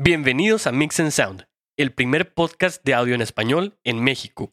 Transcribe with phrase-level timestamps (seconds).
[0.00, 4.52] Bienvenidos a Mix and Sound, el primer podcast de audio en español en México.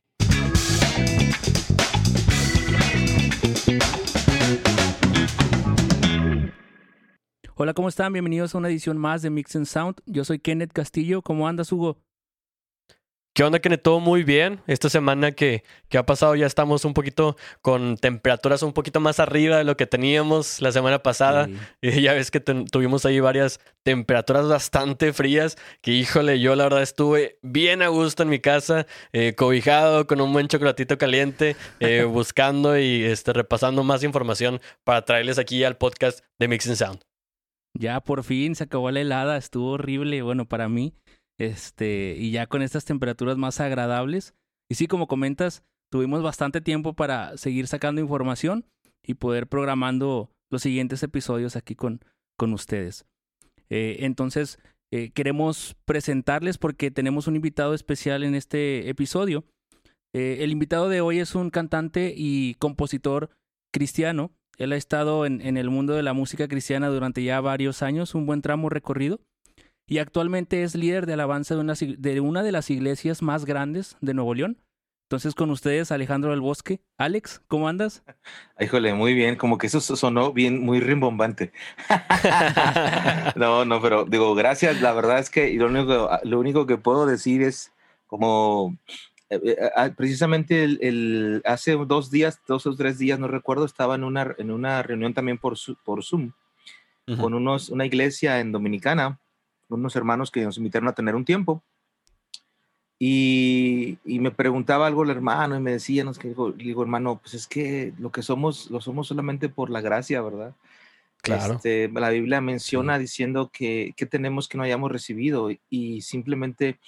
[7.54, 8.12] Hola, ¿cómo están?
[8.12, 9.98] Bienvenidos a una edición más de Mix and Sound.
[10.08, 11.22] Yo soy Kenneth Castillo.
[11.22, 12.00] ¿Cómo andas, Hugo?
[13.36, 14.62] ¿Qué onda, que Todo muy bien.
[14.66, 19.20] Esta semana que, que, ha pasado ya estamos un poquito con temperaturas un poquito más
[19.20, 21.50] arriba de lo que teníamos la semana pasada.
[21.82, 25.58] Y ya ves que tuvimos ahí varias temperaturas bastante frías.
[25.82, 30.22] Que híjole, yo la verdad estuve bien a gusto en mi casa, eh, cobijado con
[30.22, 35.76] un buen chocolatito caliente, eh, buscando y este, repasando más información para traerles aquí al
[35.76, 37.02] podcast de Mixing Sound.
[37.78, 40.94] Ya por fin se acabó la helada, estuvo horrible, bueno, para mí.
[41.38, 44.34] Este, y ya con estas temperaturas más agradables.
[44.70, 48.66] Y sí, como comentas, tuvimos bastante tiempo para seguir sacando información
[49.04, 52.02] y poder programando los siguientes episodios aquí con,
[52.38, 53.06] con ustedes.
[53.70, 54.60] Eh, entonces,
[54.92, 59.44] eh, queremos presentarles porque tenemos un invitado especial en este episodio.
[60.14, 63.30] Eh, el invitado de hoy es un cantante y compositor
[63.74, 64.32] cristiano.
[64.58, 68.16] Él ha estado en, en el mundo de la música cristiana durante ya varios años,
[68.16, 69.20] un buen tramo recorrido
[69.88, 73.98] y actualmente es líder de alabanza de una, de una de las iglesias más grandes
[74.02, 74.58] de Nuevo León.
[75.06, 76.80] Entonces con ustedes, Alejandro del Bosque.
[76.98, 78.04] Alex, ¿cómo andas?
[78.60, 81.52] Híjole, muy bien, como que eso sonó bien, muy rimbombante.
[83.36, 84.82] no, no, pero digo, gracias.
[84.82, 87.72] La verdad es que lo único, lo único que puedo decir es
[88.08, 88.76] como
[89.30, 93.94] eh, eh, ah, precisamente el, hace dos días, dos o tres días, no recuerdo, estaba
[93.94, 96.32] en una, en una reunión también por, por Zoom
[97.22, 99.20] con unos, una iglesia en Dominicana
[99.70, 101.64] unos hermanos que nos invitaron a tener un tiempo.
[102.98, 107.48] Y, me preguntaba algo el hermano y me decía, nos que digo, hermano, pues es
[107.48, 110.54] que lo que somos, lo somos solamente por la gracia, ¿verdad?
[111.22, 111.56] Claro.
[111.56, 116.80] Este, la Biblia menciona diciendo que, que, tenemos que no hayamos recibido y simplemente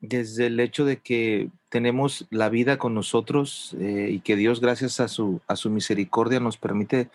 [0.00, 5.00] desde el hecho de que tenemos la vida con nosotros eh, y que Dios gracias
[5.00, 7.08] a su, a su misericordia nos permite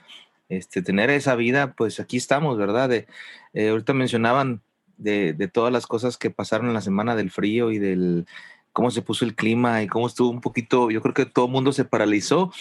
[0.50, 2.90] este, tener esa vida, pues aquí estamos, ¿verdad?
[2.90, 3.08] De,
[3.54, 4.62] eh, ahorita mencionaban
[5.00, 8.28] de, todas las cosas que pasaron en la semana del frío y del
[8.74, 11.52] cómo se puso el clima y cómo estuvo un poquito, yo creo que todo el
[11.52, 12.52] mundo se paralizó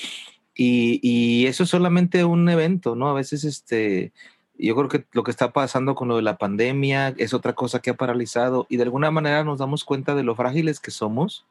[0.54, 3.08] y, eso es solamente un evento, ¿no?
[3.08, 4.12] A veces este,
[4.58, 7.80] yo creo que lo que está pasando con lo de la pandemia es otra cosa
[7.80, 11.46] que ha paralizado y de alguna manera nos damos cuenta de lo frágiles que somos.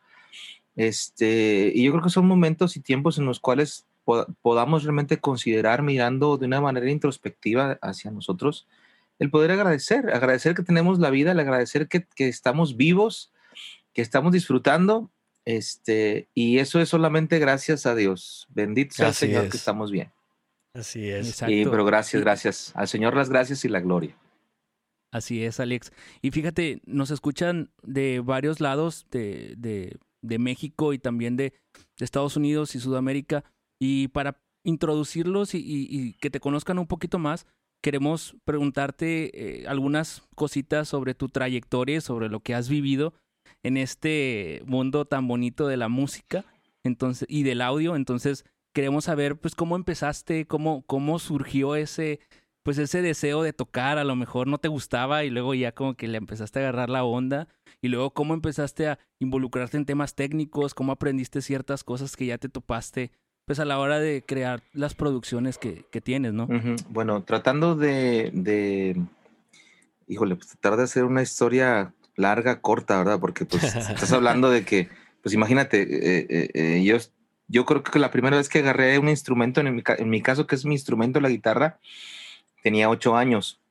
[0.75, 3.86] Este, y yo creo que son momentos y tiempos en los cuales
[4.42, 8.68] podamos realmente considerar mirando de una manera introspectiva hacia nosotros
[9.20, 13.34] el poder agradecer, agradecer que tenemos la vida, el agradecer que, estamos vivos,
[13.94, 15.12] que estamos disfrutando,
[15.46, 18.48] este, y eso es solamente gracias a Dios.
[18.50, 20.12] Bendito sea el Señor que estamos bien.
[20.74, 21.36] Así es.
[21.36, 22.72] Sí, pero gracias, gracias.
[22.76, 24.16] Al Señor las gracias y la gloria.
[25.12, 25.92] Así es, Alex.
[26.22, 31.54] Y fíjate, nos escuchan de varios lados de, de, de México y también de,
[31.98, 33.44] Estados Unidos y Sudamérica.
[33.80, 37.48] Y para introducirlos y, y, que te conozcan un poquito más,
[37.82, 43.14] queremos preguntarte eh, algunas cositas sobre tu trayectoria, sobre lo que has vivido
[43.64, 46.46] en este mundo tan bonito de la música
[46.84, 47.96] entonces, y del audio.
[47.96, 52.20] Entonces, queremos saber pues cómo empezaste, cómo, cómo surgió ese,
[52.64, 55.96] pues ese deseo de tocar, a lo mejor no te gustaba y luego ya como
[55.96, 57.48] que le empezaste a agarrar la onda.
[57.82, 62.38] Y luego cómo empezaste a involucrarte en temas técnicos, cómo aprendiste ciertas cosas que ya
[62.38, 63.12] te topaste
[63.47, 66.50] pues a la hora de crear las producciones que, tienes, ¿no?
[66.90, 69.02] Bueno, tratando de, de,
[70.06, 73.22] híjole, pues tratar de hacer una historia larga, corta, ¿verdad?
[73.22, 74.90] Porque pues estás hablando de que,
[75.24, 76.97] pues imagínate, eh, eh, eh, yo,
[77.47, 80.46] yo creo que la primera vez que agarré un instrumento, en mi, en mi caso
[80.46, 81.80] que es mi instrumento, la guitarra,
[82.63, 83.62] tenía ocho años.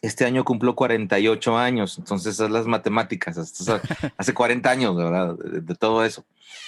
[0.00, 3.36] Este año cumplo 48 años, entonces esas las matemáticas,
[4.16, 5.34] hace 40 años, ¿verdad?
[5.34, 6.24] De, todo eso.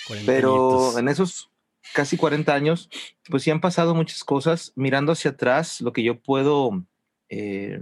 [0.26, 1.48] Pero en esos
[1.94, 2.88] casi 40 años,
[3.28, 4.72] pues sí han pasado muchas cosas.
[4.76, 6.84] Mirando hacia atrás, lo que yo puedo,
[7.28, 7.81] eh,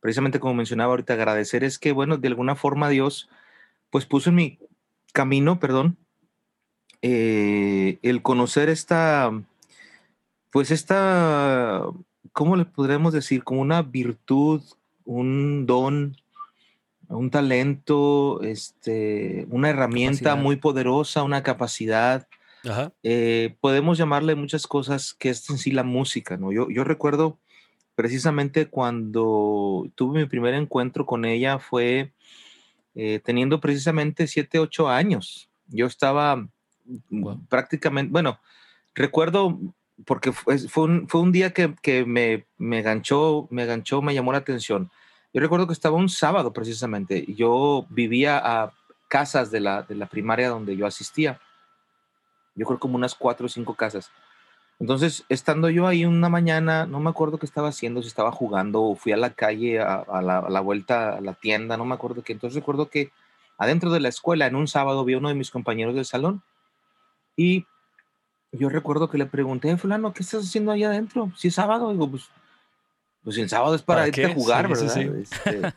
[0.00, 3.28] precisamente como mencionaba ahorita, agradecer es que, bueno, de alguna forma Dios,
[3.90, 4.58] pues puso en mi
[5.12, 5.96] camino, perdón,
[7.02, 9.30] eh, el conocer esta,
[10.50, 11.82] pues esta,
[12.32, 13.44] ¿cómo le podremos decir?
[13.44, 14.62] Como una virtud,
[15.04, 16.16] un don,
[17.08, 22.26] un talento, este, una herramienta muy poderosa, una capacidad
[23.02, 26.52] eh, podemos llamarle muchas cosas que es en sí la música, ¿no?
[26.52, 27.38] Yo, yo recuerdo
[27.94, 32.12] precisamente cuando tuve mi primer encuentro con ella fue
[32.94, 35.48] eh, teniendo precisamente 7, 8 años.
[35.68, 36.46] Yo estaba
[37.48, 38.38] prácticamente, bueno,
[38.94, 39.58] recuerdo
[40.04, 44.14] porque fue, fue, un, fue un, día que, que me, me, ganchó, me ganchó, me
[44.14, 44.90] llamó la atención.
[45.32, 47.24] Yo recuerdo que estaba un sábado precisamente.
[47.34, 48.72] Yo vivía a
[49.08, 51.40] casas de la, de la primaria donde yo asistía.
[52.54, 54.10] Yo creo como unas cuatro o cinco casas.
[54.78, 58.82] Entonces, estando yo ahí una mañana, no me acuerdo qué estaba haciendo, si estaba jugando
[58.82, 62.32] o fui a la calle a, la, vuelta a la tienda, no me acuerdo qué.
[62.32, 63.12] Entonces recuerdo que
[63.58, 66.42] adentro de la escuela, en un sábado, vi a uno de mis compañeros del salón
[67.36, 67.64] y
[68.50, 71.30] yo recuerdo que le pregunté, fulano, ¿qué estás haciendo ahí adentro?
[71.36, 72.28] Si es sábado, digo, pues,
[73.22, 74.98] pues el sábado es para, irte a jugar, ¿verdad?
[74.98, 75.72] Este,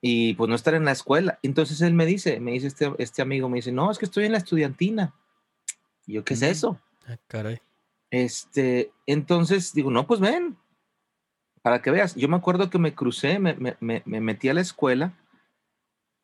[0.00, 1.38] y pues no estar en la escuela.
[1.42, 4.24] Entonces él me dice, me dice este, este amigo, me dice, no, es que estoy
[4.24, 5.12] en la estudiantina.
[6.12, 6.78] Y yo, ¿qué es eso?
[7.08, 7.58] Ah, caray.
[8.10, 10.58] Este, entonces digo, no, pues ven,
[11.62, 12.14] para que veas.
[12.16, 15.14] Yo me acuerdo que me crucé, me, me, me metí a la escuela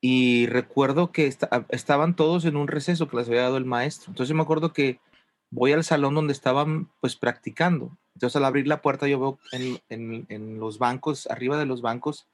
[0.02, 1.34] y recuerdo que
[1.70, 4.10] estaban todos en un receso que les había dado el maestro.
[4.10, 5.00] Entonces me acuerdo que
[5.48, 7.96] voy al salón donde estaban pues practicando.
[8.12, 11.80] Entonces al abrir la puerta yo veo en, en, en los bancos, arriba de los
[11.80, 12.28] bancos,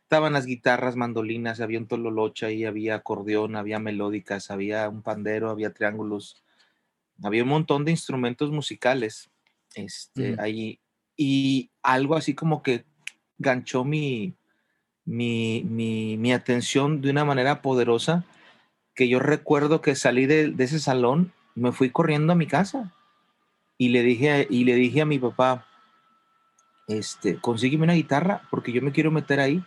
[0.00, 5.50] estaban las guitarras, mandolinas, había un tololocha y había acordeón, había melódicas, había un pandero,
[5.50, 6.42] había triángulos,
[7.22, 9.30] había un montón de instrumentos musicales
[9.74, 10.80] este, allí.
[11.16, 12.84] Y algo así como que
[13.38, 14.34] ganchó mi,
[15.04, 18.24] mi, mi, mi, atención de una manera poderosa
[18.94, 22.92] que yo recuerdo que salí de, de, ese salón, me fui corriendo a mi casa
[23.78, 25.66] y le dije, y le dije a mi papá,
[26.88, 29.62] este, consígueme una guitarra porque yo me quiero meter ahí.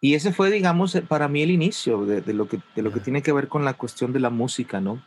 [0.00, 3.00] Y ese fue, digamos, para mí el inicio de, de lo, que, de lo que
[3.00, 5.00] tiene que ver con la cuestión de la música, ¿no?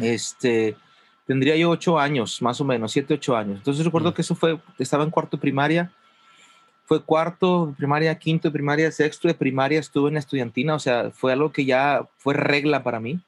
[0.00, 0.76] Este,
[1.26, 3.58] tendría yo ocho años, más o menos, siete, ocho años.
[3.58, 5.92] Entonces recuerdo que eso fue, estaba en cuarto de primaria,
[6.84, 10.78] fue cuarto de primaria, quinto de primaria, sexto de primaria, estuve en la estudiantina, o
[10.78, 13.20] sea, fue algo que ya fue regla para mí.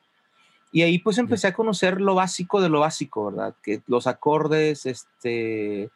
[0.71, 3.55] Y ahí pues empecé a conocer lo básico de lo básico, ¿verdad?
[3.63, 5.91] Que los acordes, este,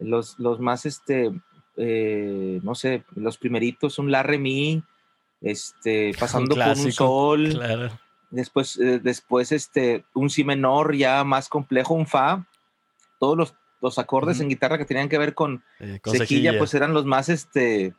[0.00, 1.30] los, los más, este,
[1.76, 4.82] eh, no sé, los primeritos, un la, re, mi,
[5.40, 8.03] este, pasando por un sol, claro.
[8.34, 12.46] Después, eh, después este, un si menor ya más complejo, un fa.
[13.20, 16.92] Todos los, los acordes en guitarra que tenían que ver con, eh, sequilla, pues eran
[16.94, 17.94] los más este,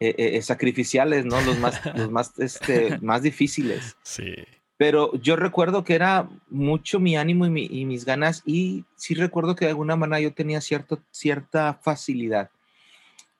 [0.00, 1.40] eh, sacrificiales, ¿no?
[1.42, 3.96] Los más, los más, este, más difíciles.
[4.02, 4.34] Sí.
[4.76, 9.54] Pero yo recuerdo que era mucho mi ánimo y, y, mis ganas y sí recuerdo
[9.54, 12.50] que de alguna manera yo tenía cierto, cierta facilidad.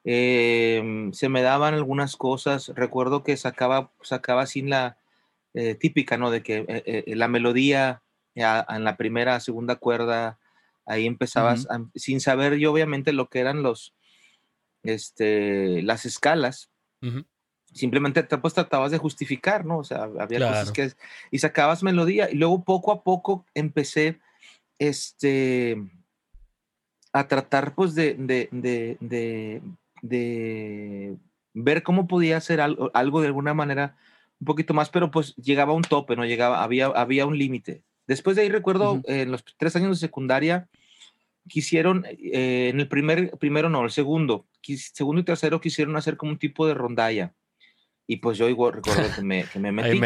[0.04, 2.72] Em, se me daban algunas cosas.
[2.74, 4.96] Recuerdo que sacaba, sacaba sin la,
[5.54, 6.30] eh, típica, ¿no?
[6.30, 8.02] De que eh, eh, la melodía
[8.34, 10.38] en la primera, segunda cuerda,
[10.86, 13.94] ahí empezabas, sin saber yo obviamente lo que eran los,
[14.82, 16.70] este, las escalas.
[17.74, 19.78] Simplemente pues tratabas de justificar, ¿no?
[19.78, 20.92] O sea, había cosas que...
[21.30, 24.18] Y sacabas melodía y luego poco a poco empecé,
[24.78, 25.76] este,
[27.12, 29.62] a tratar pues de, de, de,
[30.00, 31.16] de
[31.52, 33.96] ver cómo podía hacer algo, algo de alguna manera
[34.42, 36.24] un poquito más, pero pues llegaba a un tope, ¿no?
[36.24, 37.84] Llegaba, había, había un límite.
[38.08, 40.68] Después de ahí recuerdo, en los tres años de secundaria,
[41.48, 46.32] quisieron, eh, en el primer, primero no, el segundo, segundo y tercero quisieron hacer como
[46.32, 47.34] un tipo de rondalla.
[48.08, 50.00] Y pues yo igual recuerdo que me, que me metí.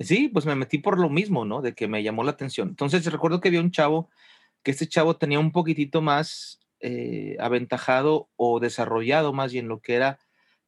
[0.00, 1.62] Sí, pues me metí por lo mismo, ¿no?
[1.62, 2.70] De que me llamó la atención.
[2.70, 4.10] Entonces recuerdo que había un chavo,
[4.64, 9.94] que este chavo tenía un poquitito más eh, aventajado o desarrollado más bien lo que
[9.94, 10.18] era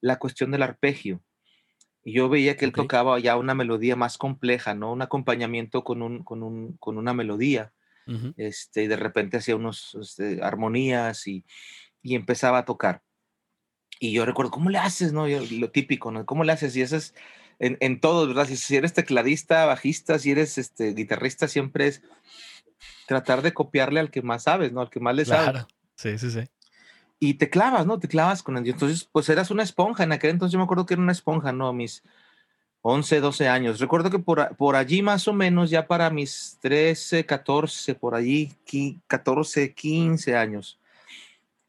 [0.00, 1.20] la cuestión del arpegio.
[2.02, 4.92] Y yo veía que él tocaba ya una melodía más compleja, ¿no?
[4.92, 7.72] Un acompañamiento con, un, con, un, con una melodía.
[8.36, 11.44] este, y de repente hacía unos este, armonías y,
[12.02, 13.02] y, empezaba a tocar.
[14.00, 15.26] Y yo recuerdo, ¿cómo le haces, no?
[15.28, 16.26] lo típico, ¿no?
[16.26, 16.74] ¿Cómo le haces?
[16.74, 17.14] Y eso es
[17.58, 18.46] en, en todo, ¿verdad?
[18.46, 22.02] Si, si, eres tecladista, bajista, si eres este, guitarrista, siempre es
[23.06, 24.80] tratar de copiarle al que más sabes, ¿no?
[24.80, 25.60] Al que más le claro.
[25.60, 25.66] sabe.
[25.96, 26.48] Sí, sí, sí
[27.20, 28.00] y te clavas, ¿no?
[28.00, 28.66] Te clavas con él.
[28.66, 30.04] Entonces, pues eras una esponja.
[30.04, 31.72] En aquel entonces yo me acuerdo que era una esponja, ¿no?
[31.74, 32.02] Mis
[32.82, 33.78] 11, 12 años.
[33.78, 38.50] Recuerdo que por, por allí más o menos, ya para mis 13, 14, por allí,
[39.06, 40.78] 14, 15 años,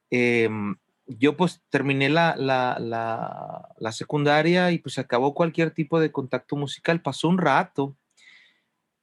[0.10, 6.12] em, yo pues terminé la, la, la, la, secundaria y pues acabó cualquier tipo de
[6.14, 7.02] contacto musical.
[7.02, 7.94] Pasó un rato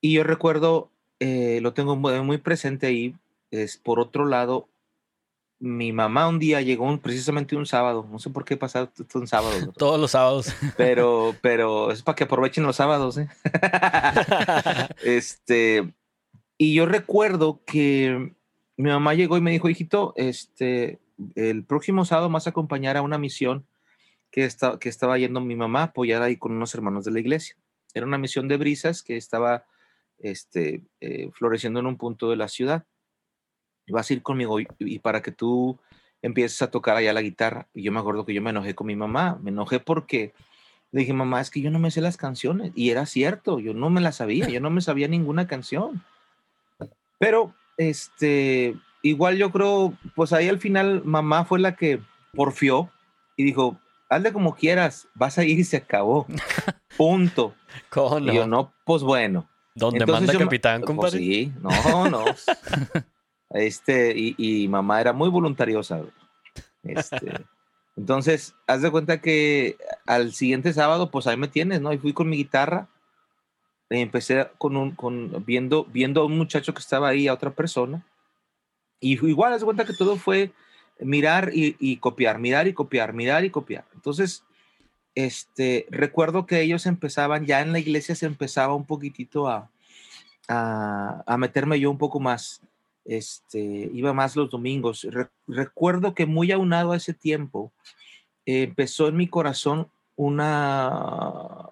[0.00, 0.90] y yo recuerdo,
[1.20, 3.14] eh, lo tengo muy presente ahí,
[3.50, 4.68] es por otro lado,
[5.60, 9.72] mi mamá un día llegó precisamente un sábado, no sé por qué pasado un sábado.
[9.76, 10.54] Todos los sábados.
[10.76, 13.28] Pero, pero es para que aprovechen los sábados, ¿eh?
[15.02, 15.92] este,
[16.56, 18.34] y yo recuerdo que
[18.76, 21.00] mi mamá llegó y me dijo, hijito, este,
[21.34, 23.66] el próximo sábado vas a acompañar a una misión
[24.30, 27.56] que, está, que estaba yendo mi mamá apoyada ahí con unos hermanos de la iglesia.
[27.94, 29.64] Era una misión de brisas que estaba
[30.18, 32.84] este, eh, floreciendo en un punto de la ciudad
[33.92, 35.78] vas a ir conmigo y, para que tú
[36.22, 37.68] empiezas a tocar allá la guitarra.
[37.74, 40.32] Y yo me acuerdo que yo me enojé con mi mamá, me enojé porque
[40.90, 42.72] le dije, mamá, es que yo no me sé las canciones.
[42.74, 46.02] Y era cierto, yo no me las sabía, yo no me sabía ninguna canción.
[47.18, 52.00] Pero, este, igual yo creo, pues ahí al final mamá fue la que
[52.34, 52.90] porfió
[53.36, 53.78] y dijo,
[54.08, 56.26] hazle como quieras, vas a ir y se acabó.
[56.96, 57.54] Punto.
[57.90, 59.48] ¿Cómo Y yo, no, pues bueno.
[59.74, 61.18] ¿Dónde manda capitán, pues compadre?
[61.18, 62.24] sí, no, no.
[63.50, 66.02] este, y, y, mamá era muy voluntariosa.
[66.82, 67.32] Este,
[67.96, 69.76] entonces, haz de cuenta que
[70.06, 71.92] al siguiente sábado, pues ahí me tienes, ¿no?
[71.92, 72.88] Y fui con mi guitarra.
[73.90, 77.50] Y empecé con un, con, viendo, viendo a un muchacho que estaba ahí, a otra
[77.50, 78.04] persona.
[79.00, 80.52] Y igual, haz de cuenta que todo fue
[81.00, 83.86] mirar y, y copiar, mirar y copiar, mirar y copiar.
[83.94, 84.44] Entonces,
[85.14, 89.70] este, recuerdo que ellos empezaban, ya en la iglesia se empezaba un poquitito a,
[90.48, 92.62] a, a meterme yo un poco más,
[93.08, 95.02] este, iba más los domingos.
[95.10, 97.72] Re, recuerdo que muy aunado a ese tiempo,
[98.46, 101.70] empezó en mi corazón una,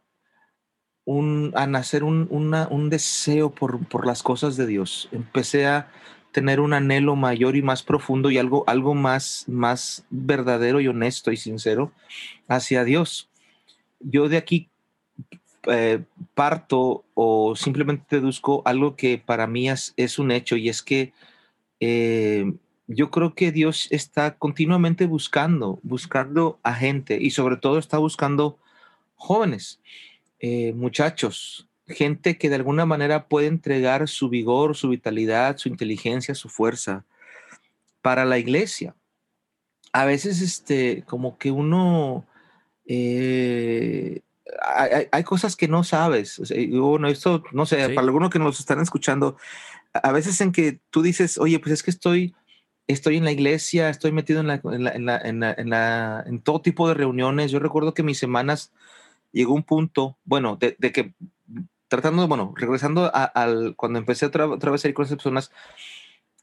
[1.05, 5.09] un, a nacer un, una, un deseo por, por las cosas de Dios.
[5.13, 5.93] Empecé a
[6.33, 11.31] tener un anhelo mayor y más profundo y algo, algo más, más verdadero y honesto
[11.31, 11.93] y sincero
[12.49, 13.31] hacia Dios
[14.01, 14.71] yo de aquí
[15.67, 16.03] eh,
[16.35, 21.13] parto o simplemente deduzco algo que para mí es, un hecho y es que
[21.81, 22.53] eh,
[22.87, 28.59] yo creo que Dios está continuamente buscando, buscando a gente y sobre todo está buscando
[29.17, 29.81] jóvenes,
[30.39, 36.35] eh, muchachos, gente que de alguna manera puede entregar su vigor, su vitalidad, su inteligencia,
[36.35, 37.05] su fuerza
[38.03, 38.95] para la iglesia.
[39.93, 42.27] A veces, este, como que uno
[44.63, 46.39] hay, hay, cosas que no sabes.
[46.39, 47.95] O sea, bueno, esto, no sé, sí.
[47.95, 49.37] para algunos que nos están escuchando,
[49.93, 52.35] a veces en que tú dices, oye, pues es que estoy,
[52.87, 55.71] estoy en la iglesia, estoy metido en, la, en, la, en, la, en, la, en,
[55.71, 57.51] la, en todo tipo de reuniones.
[57.51, 58.73] Yo recuerdo que mis semanas
[59.33, 61.15] llegó un punto, bueno, de, de que
[61.89, 65.51] tratando, bueno, regresando a, al, cuando empecé otra, otra vez a ir con esas personas,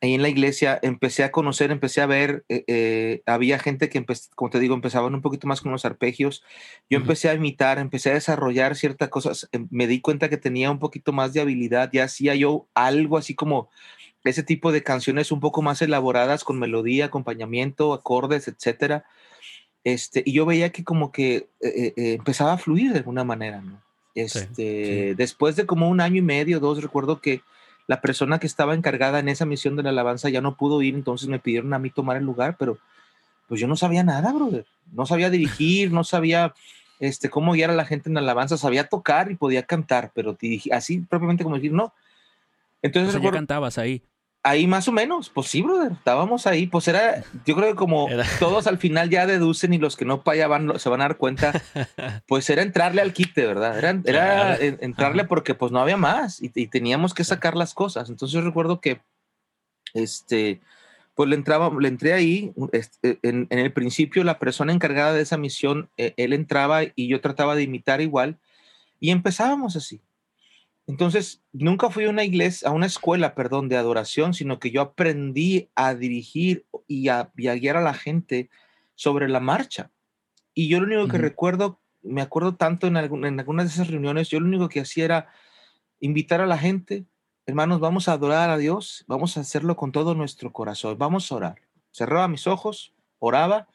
[0.03, 4.05] ahí en la iglesia empecé a conocer, empecé a ver, eh, eh, había gente que,
[4.35, 6.43] como te digo, empezaban un poquito más con los arpegios.
[6.89, 7.03] Yo uh -huh.
[7.03, 9.47] empecé a imitar, empecé a desarrollar ciertas cosas.
[9.53, 11.89] Em, me di cuenta que tenía un poquito más de habilidad.
[11.93, 13.69] Ya hacía yo algo así como
[14.25, 19.05] ese tipo de canciones un poco más elaboradas con melodía, acompañamiento, acordes, etcétera.
[19.85, 23.81] Este, y yo veía que como que eh, empezaba a fluir de alguna manera, ¿no?
[24.15, 25.13] Este, sí, sí.
[25.15, 27.41] Después de como un año y medio, dos, recuerdo que
[27.87, 30.95] la persona que estaba encargada en esa misión de la alabanza ya no pudo ir,
[30.95, 32.77] entonces me pidieron a mí tomar el lugar, pero
[33.47, 34.65] pues yo no sabía nada, brother.
[34.91, 36.53] No sabía dirigir, no sabía
[36.99, 40.37] este, cómo guiar a la gente en la alabanza, sabía tocar y podía cantar, pero
[40.71, 41.93] así propiamente como decir, no.
[42.81, 44.01] Entonces, o sea, recuerdo, cantabas ahí.
[44.45, 48.09] Ahí más o menos, pues sí, brother, estábamos ahí, pues era, yo creo que como
[48.09, 48.25] era.
[48.39, 51.05] todos al final ya deducen y los que no para allá van, se van a
[51.05, 51.53] dar cuenta,
[52.27, 53.77] pues era entrarle al quite, ¿verdad?
[53.77, 54.77] Era, era claro.
[54.81, 55.29] entrarle Ajá.
[55.29, 58.09] porque pues no había más y, y, teníamos que sacar las cosas.
[58.09, 58.99] Entonces yo recuerdo que,
[59.93, 60.59] este,
[61.15, 65.21] pues le entraba, le entré ahí, este, en, en, el principio la persona encargada de
[65.21, 68.37] esa misión, eh, él entraba y yo trataba de imitar igual
[68.99, 70.01] y empezábamos así.
[70.85, 74.81] Entonces, nunca fui a una iglesia, a una escuela, perdón, de adoración, sino que yo
[74.81, 78.49] aprendí a dirigir y a, y a guiar a la gente
[78.95, 79.91] sobre la marcha.
[80.53, 81.23] Y yo lo único que uh -huh.
[81.23, 84.81] recuerdo, me acuerdo tanto en, algún, en algunas de esas reuniones, yo lo único que
[84.81, 85.29] hacía era
[85.99, 87.05] invitar a la gente,
[87.45, 91.35] hermanos, vamos a adorar a Dios, vamos a hacerlo con todo nuestro corazón, vamos a
[91.35, 91.61] orar.
[91.91, 93.67] Cerraba mis ojos, oraba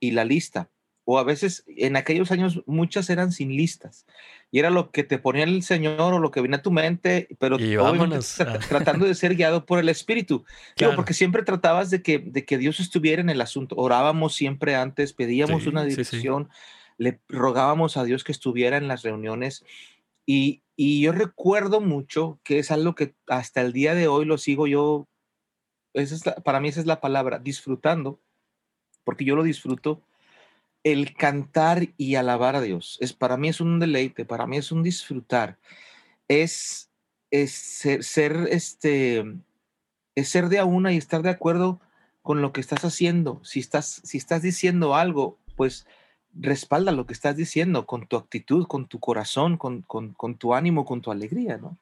[0.00, 0.70] y la lista,
[1.04, 4.06] o a veces en aquellos años muchas eran sin listas
[4.50, 7.28] y era lo que te ponía el Señor o lo que venía a tu mente,
[7.38, 10.44] pero tra tratando de ser guiado por el Espíritu.
[10.76, 10.92] Claro.
[10.92, 13.74] Digo, porque siempre tratabas de que, de que Dios estuviera en el asunto.
[13.76, 16.94] Orábamos siempre antes, pedíamos sí, una dirección, sí, sí.
[16.98, 19.64] le rogábamos a Dios que estuviera en las reuniones
[20.24, 24.38] y, y yo recuerdo mucho que es algo que hasta el día de hoy lo
[24.38, 25.08] sigo yo,
[25.92, 28.20] esa es la, para mí esa es la palabra, disfrutando,
[29.04, 30.00] porque yo lo disfruto
[30.84, 32.98] el cantar y alabar a Dios.
[33.00, 35.58] Es, para mí es un deleite, para mí es un disfrutar.
[36.28, 36.90] Es,
[37.30, 39.24] es ser, ser, este,
[40.14, 41.80] es ser de a una y estar de acuerdo
[42.22, 43.40] con lo que estás haciendo.
[43.44, 45.86] Si estás, si estás diciendo algo, pues
[46.34, 50.54] respalda lo que estás diciendo con tu actitud, con tu corazón, con, con, con tu
[50.54, 51.78] ánimo, con tu alegría, ¿no?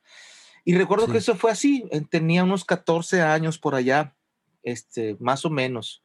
[0.64, 1.12] Y recuerdo sí.
[1.12, 1.88] que eso fue así.
[2.08, 4.14] Tenía unos 14 años por allá,
[4.62, 6.02] este, más o menos,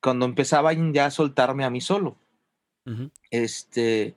[0.00, 2.16] cuando empezaba ya a soltarme a mí solo.
[3.30, 4.14] Este,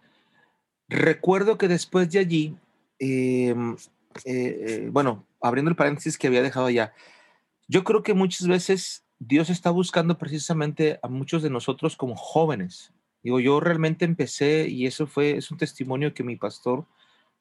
[0.89, 2.55] recuerdo que después de allí,
[2.99, 3.55] eh,
[4.25, 6.93] eh, eh, bueno, abriendo el paréntesis que había dejado ya,
[7.67, 12.93] yo creo que muchas veces Dios está buscando precisamente a muchos de nosotros como jóvenes.
[13.23, 16.85] Digo, yo realmente empecé y eso fue, es un testimonio que mi pastor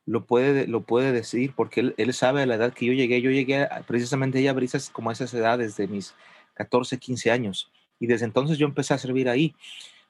[0.04, 3.20] lo puede, lo puede decir porque él, él sabe a la edad que yo llegué.
[3.20, 6.14] Yo llegué precisamente ya a brisas como a esas edades de mis
[6.54, 7.70] 14, 15 años.
[7.98, 9.54] Y desde entonces yo empecé a servir ahí.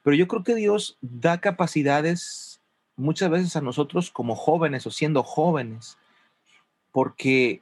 [0.07, 2.61] Pero yo creo que Dios da capacidades
[2.95, 5.97] muchas veces a nosotros como jóvenes o siendo jóvenes,
[6.93, 7.61] porque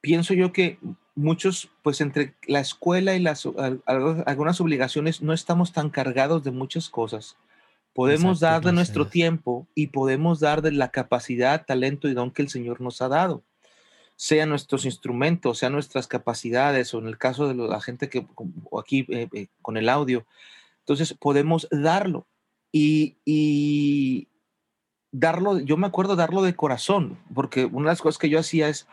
[0.00, 0.80] pienso yo que
[1.14, 3.46] muchos, pues entre la escuela y las
[3.86, 7.36] algunas obligaciones no estamos tan cargados de muchas cosas.
[7.94, 12.42] Podemos dar de nuestro tiempo y podemos dar de la capacidad, talento y don que
[12.42, 13.44] el Señor nos ha dado.
[14.16, 18.26] Sea nuestros instrumentos, sea nuestras capacidades, o en el caso de la gente que
[18.76, 20.26] aquí eh, eh, con el audio.
[20.90, 22.26] Entonces podemos darlo.
[22.72, 24.26] Y, y
[25.12, 28.68] darlo, yo me acuerdo darlo de corazón, porque una de las cosas que yo hacía
[28.68, 28.88] es,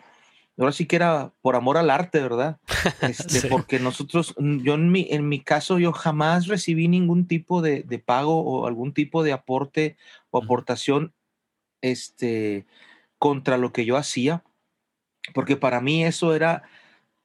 [0.59, 2.59] ahora sí que era por amor al arte, ¿verdad?
[3.01, 7.63] Este, Porque nosotros, mm, yo en mi, en mi caso, yo jamás recibí ningún tipo
[7.63, 9.97] de, de pago o algún tipo de aporte
[10.29, 11.15] o aportación
[11.81, 12.67] este,
[13.17, 14.43] contra lo que yo hacía,
[15.33, 16.61] porque para mí eso era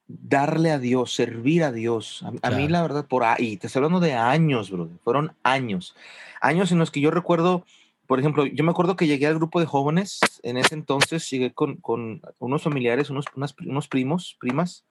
[0.06, 2.24] darle a Dios, servir a Dios.
[2.42, 5.94] A, mí la verdad, por ahí, te estoy hablando de años, bro, fueron años,
[6.40, 7.64] años en los que yo recuerdo
[8.06, 11.54] por ejemplo, yo me acuerdo que llegué al grupo de jóvenes, en ese entonces llegué
[11.54, 13.24] con, con unos familiares, unos,
[13.64, 14.84] unos primos, primas,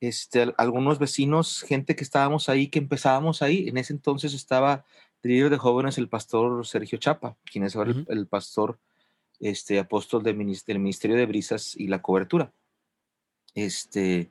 [0.00, 3.68] este, algunos vecinos, gente que estábamos ahí, que empezábamos ahí.
[3.68, 4.84] En ese entonces estaba
[5.22, 8.78] el líder de jóvenes, el pastor Sergio Chapa, quien es ahora el, pastor
[9.38, 12.52] este, apóstol del Ministerio de Brisas y la Cobertura.
[13.54, 14.30] Este,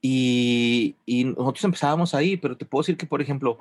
[0.00, 3.58] y, y, nosotros empezábamos ahí, pero te puedo decir que, por ejemplo,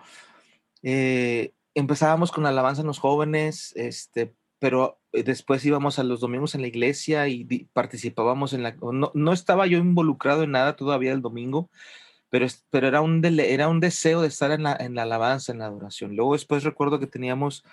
[0.83, 6.19] eh, empezábamos con la alabanza en los jóvenes, este, pero eh, después íbamos a los
[6.19, 8.75] domingos en la iglesia y participábamos en la...
[8.81, 11.69] No, no, estaba yo involucrado en nada todavía el domingo,
[12.29, 15.59] pero, pero era, un era un deseo de estar en la, en la alabanza, en
[15.59, 16.15] la adoración.
[16.15, 17.63] Luego después recuerdo que teníamos,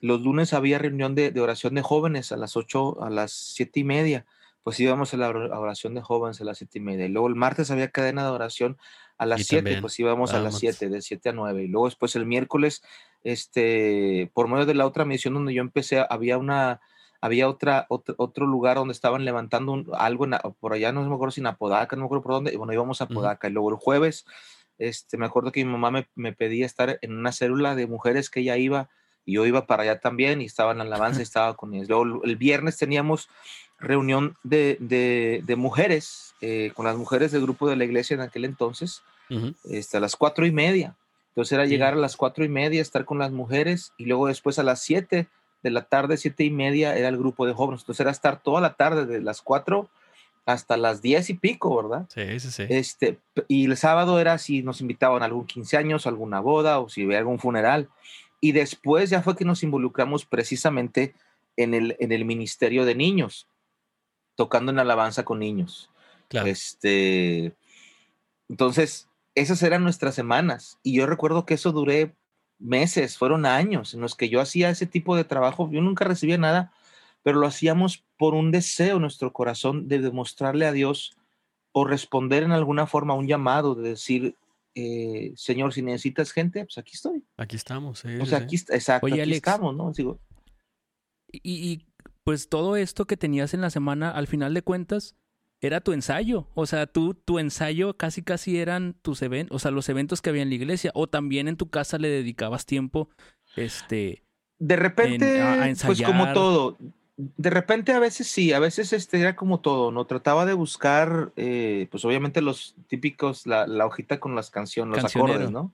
[0.00, 3.80] los lunes había reunión de, de oración de jóvenes a las ocho, a las siete
[3.80, 4.26] y media,
[4.68, 7.06] pues íbamos a la oración de jóvenes a las siete y media.
[7.06, 8.76] Y luego el martes había cadena de oración
[9.16, 11.64] a las 7, pues íbamos a las 7, de 7 a 9.
[11.64, 12.82] Y luego después el miércoles,
[13.24, 16.82] este, por medio de la otra misión donde yo empecé, había una,
[17.22, 20.26] había otra, otro, lugar donde estaban levantando algo
[20.60, 22.74] por allá, no me acuerdo si en Apodaca, no me acuerdo por dónde, y bueno,
[22.74, 23.48] íbamos a Apodaca.
[23.48, 24.26] Y luego el jueves,
[24.76, 28.28] este, me acuerdo que mi mamá me, me, pedía estar en una célula de mujeres
[28.28, 28.90] que ella iba,
[29.24, 31.88] y yo iba para allá también, y estaba en la alabanza, y estaba con ellos.
[31.88, 33.30] Luego el viernes teníamos
[33.78, 38.20] reunión de, de, de mujeres, eh, con las mujeres del grupo de la iglesia en
[38.20, 40.96] aquel entonces, hasta este, a las cuatro y media.
[41.28, 44.58] Entonces era llegar a las cuatro y media, estar con las mujeres y luego después
[44.58, 45.28] a las siete
[45.62, 47.82] de la tarde, siete y media, era el grupo de jóvenes.
[47.82, 49.88] Entonces era estar toda la tarde, de las cuatro
[50.46, 52.06] hasta las diez y pico, ¿verdad?
[52.08, 52.64] Sí, sí, sí.
[52.70, 56.88] Este, y el sábado era si nos invitaban a algún 15 años, alguna boda o
[56.88, 57.88] si había algún funeral.
[58.40, 61.14] Y después ya fue que nos involucramos precisamente
[61.58, 63.46] en el, en el ministerio de niños,
[64.38, 65.90] tocando en alabanza con niños.
[66.28, 66.46] Claro.
[66.46, 67.56] Este,
[68.48, 70.78] entonces, esas eran nuestras semanas.
[70.84, 72.14] Y yo recuerdo que eso duré
[72.60, 75.68] meses, fueron años en los que yo hacía ese tipo de trabajo.
[75.72, 76.72] Yo nunca recibía nada,
[77.24, 81.16] pero lo hacíamos por un deseo en nuestro corazón de demostrarle a Dios
[81.72, 84.36] o responder en alguna forma a un llamado, de decir,
[84.76, 87.24] eh, Señor, si necesitas gente, pues aquí estoy.
[87.36, 88.04] Aquí estamos.
[88.04, 89.92] o sea, aquí, exacto, aquí estamos, ¿no?
[91.32, 91.87] y, y
[92.28, 95.16] pues todo esto que tenías en la semana, al final de cuentas,
[95.62, 96.46] era tu ensayo.
[96.52, 100.28] O sea, tú, tu ensayo casi casi eran tus eventos, o sea, los eventos que
[100.28, 100.90] había en la iglesia.
[100.92, 103.08] O también en tu casa le dedicabas tiempo,
[103.56, 104.24] este.
[104.58, 105.42] De repente,
[105.86, 106.76] pues como todo.
[107.16, 110.04] De repente a veces sí, a veces este era como todo, ¿no?
[110.04, 115.16] Trataba de buscar, eh, pues obviamente los típicos, la, la, hojita con las canciones, los
[115.16, 115.72] acordes, ¿no?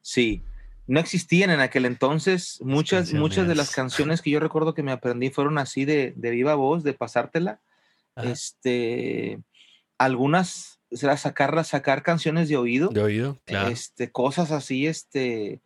[0.00, 0.42] Sí,
[0.86, 2.60] no existían en aquel entonces.
[2.62, 6.30] Muchas, muchas de las canciones que yo recuerdo que me aprendí fueron así de, de
[6.30, 7.60] viva voz, de pasártela
[8.16, 9.40] este,
[9.98, 12.88] algunas, será sacar, sacar canciones de oído.
[12.88, 13.68] De oído, claro.
[13.68, 15.60] Este, cosas así, este,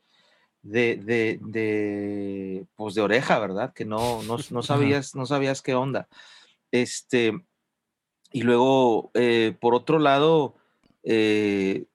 [0.63, 3.73] de, de, de, pues de oreja, ¿verdad?
[3.73, 6.09] Que no, no, no sabías, no sabías qué onda.
[6.71, 7.33] Este,
[8.33, 10.57] y luego, eh, por otro lado,
[11.03, 11.87] eh,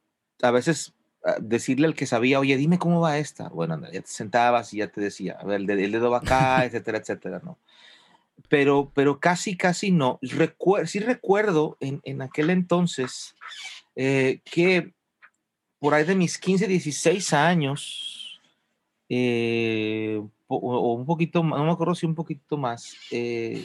[0.42, 0.94] a veces
[1.40, 3.50] decirle al que sabía, oye, dime cómo va esta.
[3.50, 6.98] Bueno, ya te sentabas y ya te decía, a ver, el dedo va acá, etcétera,
[7.00, 7.58] etcétera, ¿no?
[8.50, 10.20] pero, pero casi, casi no.
[10.86, 13.36] sí recuerdo en, en aquel entonces
[13.96, 14.94] eh, que
[15.80, 18.42] por ahí de mis 15, 16 años,
[19.10, 23.64] eh, o, un poquito más, no me acuerdo si un poquito más, eh,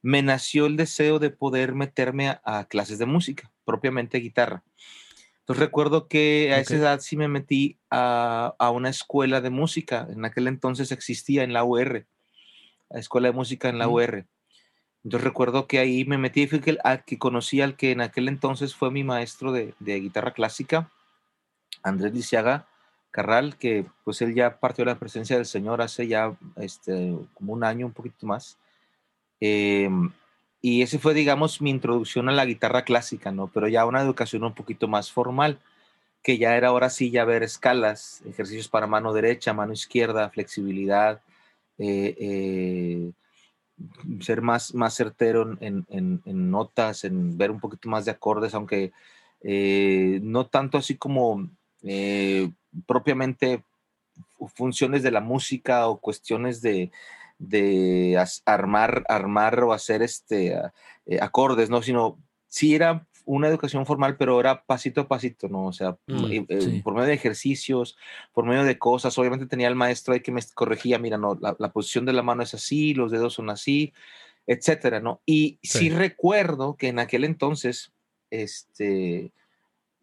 [0.00, 4.62] me nació el deseo de poder meterme a, clases de música, propiamente guitarra.
[5.46, 10.08] Entonces recuerdo que a esa edad sí me metí a, a, una escuela de música.
[10.10, 12.04] En aquel entonces existía en la UR,
[12.90, 14.26] la escuela de música en la UR.
[15.04, 18.26] Entonces recuerdo que ahí me metí, fui que, a, que conocí al que en aquel
[18.26, 20.90] entonces fue mi maestro de, de guitarra clásica,
[21.84, 22.66] Andrés Lisiaga
[23.12, 27.52] Carral, que pues él ya partió de la presencia del Señor hace ya este, como
[27.52, 28.58] un año, un poquito más.
[29.40, 29.88] Eh,
[30.60, 33.48] y ese fue, digamos, mi introducción a la guitarra clásica, ¿no?
[33.48, 35.60] Pero ya una educación un poquito más formal,
[36.22, 41.20] que ya era ahora sí ya ver escalas, ejercicios para mano derecha, mano izquierda, flexibilidad,
[41.78, 43.12] eh, eh,
[44.20, 48.92] ser más, más certero en, en, notas, en ver un poquito más de acordes, aunque
[49.42, 51.48] eh, no tanto así como
[52.86, 53.62] propiamente
[54.54, 56.90] funciones de la música o cuestiones de,
[57.38, 60.58] de armar, armar o hacer este,
[61.06, 61.82] eh, acordes, ¿no?
[61.82, 62.18] Sino
[62.48, 65.66] sí era una educación formal, pero era pasito a pasito, ¿no?
[65.66, 67.96] O sea, mm, eh, por medio de ejercicios,
[68.32, 69.18] por medio de cosas.
[69.18, 72.42] Obviamente tenía el maestro ahí que me corregía, mira, no, la, posición de la mano
[72.44, 73.92] es así, los dedos son así,
[74.46, 75.20] etcétera, ¿no?
[75.26, 77.92] Y sí recuerdo que en aquel entonces,
[78.30, 79.32] este,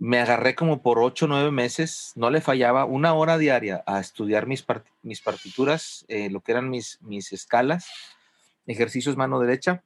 [0.04, 4.02] me agarré como por ocho o nueve meses, no le fallaba una hora diaria a
[4.02, 4.66] estudiar mis,
[5.02, 7.88] mis partituras, eh, lo que eran mis, mis escalas,
[8.68, 9.82] ejercicios mano derecha,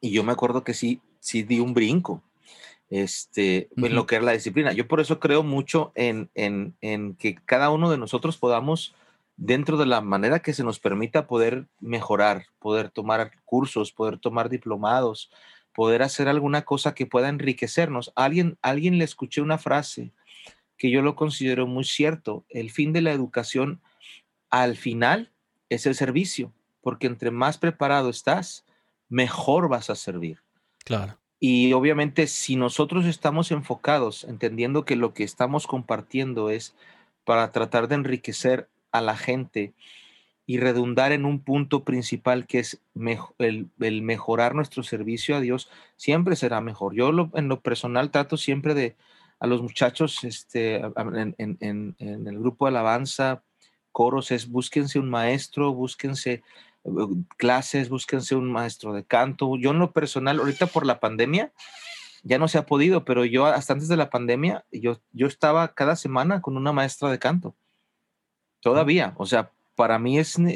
[0.00, 2.24] y yo me acuerdo que sí, sí di un brinco
[2.88, 4.72] este, en lo que era la disciplina.
[4.72, 8.96] Yo por eso creo mucho en, en, en que cada uno de nosotros podamos,
[9.36, 14.48] dentro de la manera que se nos permita, poder mejorar, poder tomar cursos, poder tomar
[14.48, 15.30] diplomados,
[15.74, 18.12] poder hacer alguna cosa que pueda enriquecernos.
[18.16, 20.12] alguien, alguien le escuché una frase
[20.76, 22.44] que yo lo considero muy cierto.
[22.48, 23.80] El fin de la educación
[24.48, 25.30] al final
[25.68, 28.64] es el servicio, porque entre más preparado estás,
[29.08, 30.42] mejor vas a servir.
[30.84, 31.18] Claro.
[31.38, 36.74] Y obviamente si nosotros estamos enfocados, entendiendo que lo que estamos compartiendo es
[37.24, 39.72] para tratar de enriquecer a la gente,
[40.50, 42.80] y redundar en un punto principal que es
[43.38, 46.92] el, mejorar nuestro servicio a Dios, siempre será mejor.
[46.92, 48.96] Yo en lo personal trato siempre de
[49.38, 50.82] a los muchachos este,
[51.38, 53.44] en, el grupo de alabanza,
[53.92, 56.42] coros, es búsquense un maestro, búsquense
[56.82, 59.56] uh, clases, búsquense un maestro de canto.
[59.56, 61.52] Yo en lo personal, ahorita por la pandemia,
[62.24, 65.74] ya no se ha podido, pero yo hasta antes de la pandemia, yo, yo estaba
[65.74, 67.54] cada semana con una maestra de canto.
[68.60, 70.46] Todavía, o sea, para mí es en,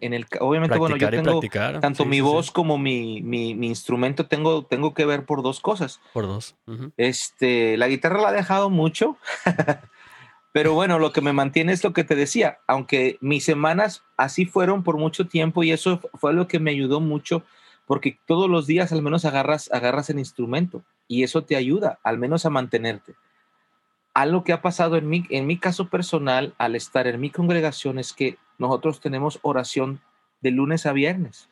[0.00, 1.40] el obviamente bueno yo tengo
[1.80, 6.00] tanto mi voz como mi, mi, instrumento tengo tengo que ver por dos cosas.
[6.12, 6.56] Por dos
[6.96, 9.16] este la guitarra la ha dejado mucho
[10.52, 14.44] pero bueno lo que me mantiene es lo que te decía aunque mis semanas así
[14.44, 17.44] fueron por mucho tiempo y eso fue lo que me ayudó mucho
[17.86, 22.18] porque todos los días al menos agarras agarras el instrumento y eso te ayuda al
[22.18, 23.14] menos a mantenerte.
[24.14, 28.00] Algo que ha pasado en mi, en mi caso personal al estar en mi congregación
[28.00, 30.00] es que nosotros tenemos oración
[30.40, 31.48] de lunes a viernes,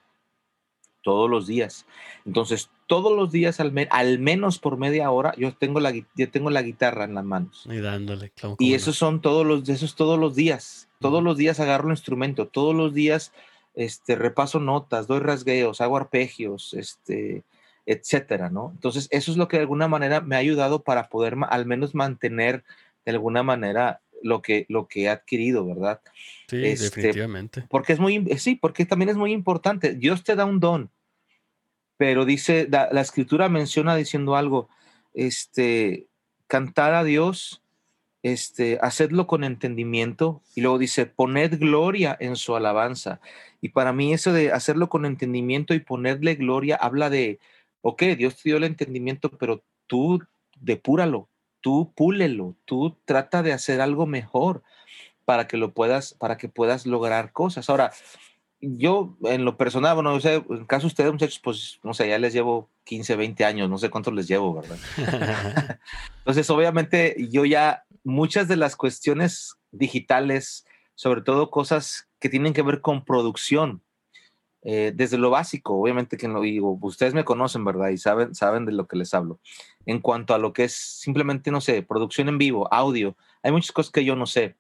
[1.03, 1.87] todos los días.
[2.25, 6.51] Entonces, todos los días, al, al menos por media hora, yo tengo, la, yo tengo
[6.51, 7.67] la guitarra en las manos.
[7.71, 8.33] Y dándole.
[8.59, 10.89] y esos son todos los, esos todos los días.
[11.01, 13.33] Todos los días agarro un instrumento, todos los días
[13.75, 17.43] este, repaso notas, doy rasgueos, hago arpegios, este,
[17.87, 18.71] etcétera, ¿no?
[18.75, 21.95] Entonces, eso es lo que de alguna manera me ha ayudado para poder al menos
[21.95, 22.65] mantener
[23.05, 26.01] de alguna manera lo que, lo que he adquirido, ¿verdad?
[26.49, 27.65] Sí, este, definitivamente.
[27.69, 29.95] Porque es muy, sí, porque también es muy importante.
[29.95, 30.91] Dios te da un don,
[31.97, 34.69] pero dice, la, escritura menciona diciendo algo,
[35.15, 36.07] este,
[36.47, 37.63] cantar a Dios,
[38.23, 43.21] este, hacedlo con entendimiento, y luego dice, poned gloria en su alabanza.
[43.61, 47.39] Y para mí eso de hacerlo con entendimiento y ponerle gloria habla de,
[47.83, 50.21] ok, Dios te dio el entendimiento, pero tú
[50.59, 51.29] depúralo,
[51.63, 54.63] tú púlelo, tú trata de hacer algo mejor
[55.25, 57.71] para que lo puedas, para que puedas lograr cosas.
[57.71, 57.93] Ahora,
[58.61, 62.19] yo en lo personal, bueno, sea, en caso de ustedes, muchachos, pues, no sé, ya
[62.19, 64.79] les llevo 15, 20 años, no sé cuántos les llevo, ¿verdad?
[66.19, 72.63] Entonces, obviamente, yo ya muchas de las cuestiones digitales, sobre todo cosas que tienen que
[72.63, 73.83] ver con producción,
[74.65, 77.89] eh, desde lo básico, obviamente que no digo, ustedes me conocen, ¿verdad?
[77.89, 79.41] Y saben, saben de lo que les hablo.
[79.87, 83.73] En cuanto a lo que es simplemente, no sé, producción en vivo, audio, hay muchas
[83.73, 84.57] cosas que yo no sé.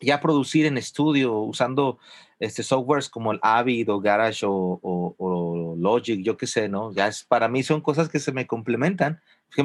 [0.00, 1.98] Ya producir en estudio usando
[2.38, 6.92] este softwares como el Avid o Garage o, Logic, yo qué sé, ¿no?
[6.92, 9.20] Ya es, para mí son cosas que se me complementan,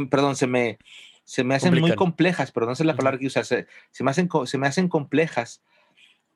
[0.10, 0.80] perdón, se me,
[1.24, 4.10] se me hacen muy complejas, perdón, esa es la palabra que usar, se, se, me
[4.10, 5.62] hacen, se me hacen complejas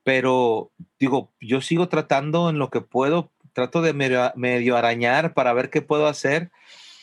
[0.07, 5.69] pero digo, yo sigo tratando en lo que puedo, trato de medio, arañar para ver
[5.69, 6.49] qué puedo hacer,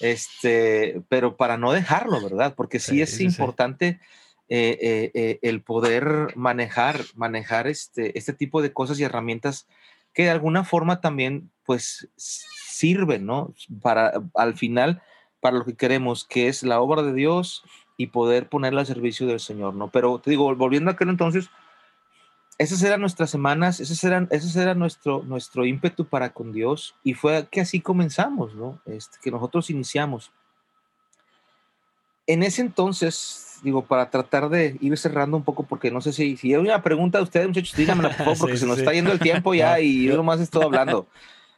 [0.01, 2.55] Este, pero para no dejarlo, ¿verdad?
[2.57, 4.01] Porque sí, es importante
[4.49, 9.69] eh, eh, eh, el poder manejar, manejar este, este tipo de cosas y herramientas
[10.15, 13.53] que de alguna forma también, pues, sirven, ¿no?
[13.83, 15.03] Para, al final,
[15.41, 17.65] para lo que queremos, que es la obra de Dios
[17.99, 19.91] y poder ponerla al servicio del Señor, ¿no?
[19.91, 21.51] Pero te digo, volviendo a aquel entonces,
[22.59, 27.15] esas eran nuestras semanas, esas eran, ese era nuestro, nuestro ímpetu para con Dios y
[27.15, 28.81] fue que así comenzamos, ¿no?
[28.87, 30.31] Este, que nosotros iniciamos.
[32.27, 36.37] En ese entonces, digo, para tratar de ir cerrando un poco, porque no sé si,
[36.37, 39.13] si hay una pregunta de ustedes, muchachos, díganmela por favor, porque se nos está yendo
[39.13, 41.07] el tiempo ya y yo nomás estoy hablando.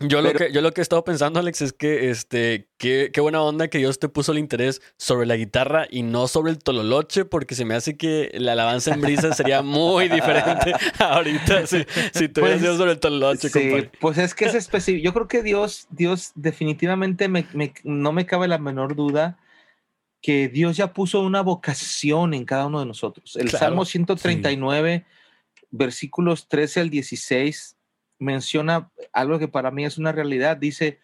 [0.00, 3.20] Yo, lo que, yo lo que he estado pensando, Alex, es que este, qué, qué,
[3.22, 6.59] buena onda que Dios te puso el interés sobre la guitarra y no sobre el
[6.59, 11.87] tololoche, porque se me hace que la alabanza en brisa sería muy diferente ahorita si,
[12.12, 15.02] si te pues, sobre el tololoche, sí, Pues es que es específico.
[15.02, 17.46] Yo creo que Dios, Dios definitivamente me,
[17.82, 19.38] no me cabe la menor duda
[20.20, 23.37] que Dios ya puso una vocación en cada uno de nosotros.
[23.37, 25.06] El Salmo 139,
[25.70, 27.75] versículos 13 al 16
[28.18, 30.57] menciona algo que para mí es una realidad.
[30.57, 31.00] Dice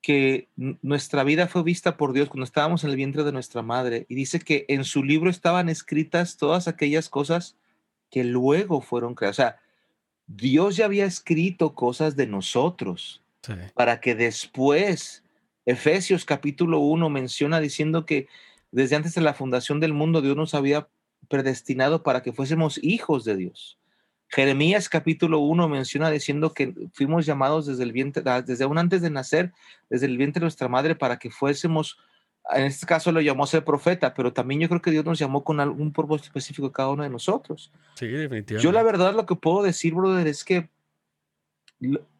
[0.00, 4.06] que nuestra vida fue vista por Dios cuando estábamos en el vientre de nuestra madre
[4.08, 7.56] y dice que en su libro estaban escritas todas aquellas cosas
[8.10, 9.38] que luego fueron creadas.
[9.38, 9.60] O sea,
[10.26, 13.22] Dios ya había escrito cosas de nosotros
[13.74, 15.24] para que después,
[15.64, 18.28] Efesios capítulo 1 menciona diciendo que
[18.70, 20.88] desde antes de la fundación del mundo Dios nos había
[21.28, 23.78] predestinado para que fuésemos hijos de Dios.
[24.28, 29.00] Jeremías capítulo 1 menciona diciendo que fuimos llamados desde el vientre, ah, desde aún antes
[29.00, 29.52] de nacer,
[29.88, 31.98] desde el vientre de nuestra madre para que fuésemos,
[32.54, 35.18] en este caso lo llamó a ser profeta, pero también yo creo que Dios nos
[35.18, 37.72] llamó con algún propósito específico cada uno de nosotros.
[37.94, 38.62] Sí, definitivamente.
[38.62, 40.68] Yo la verdad lo que puedo decir, brother, es que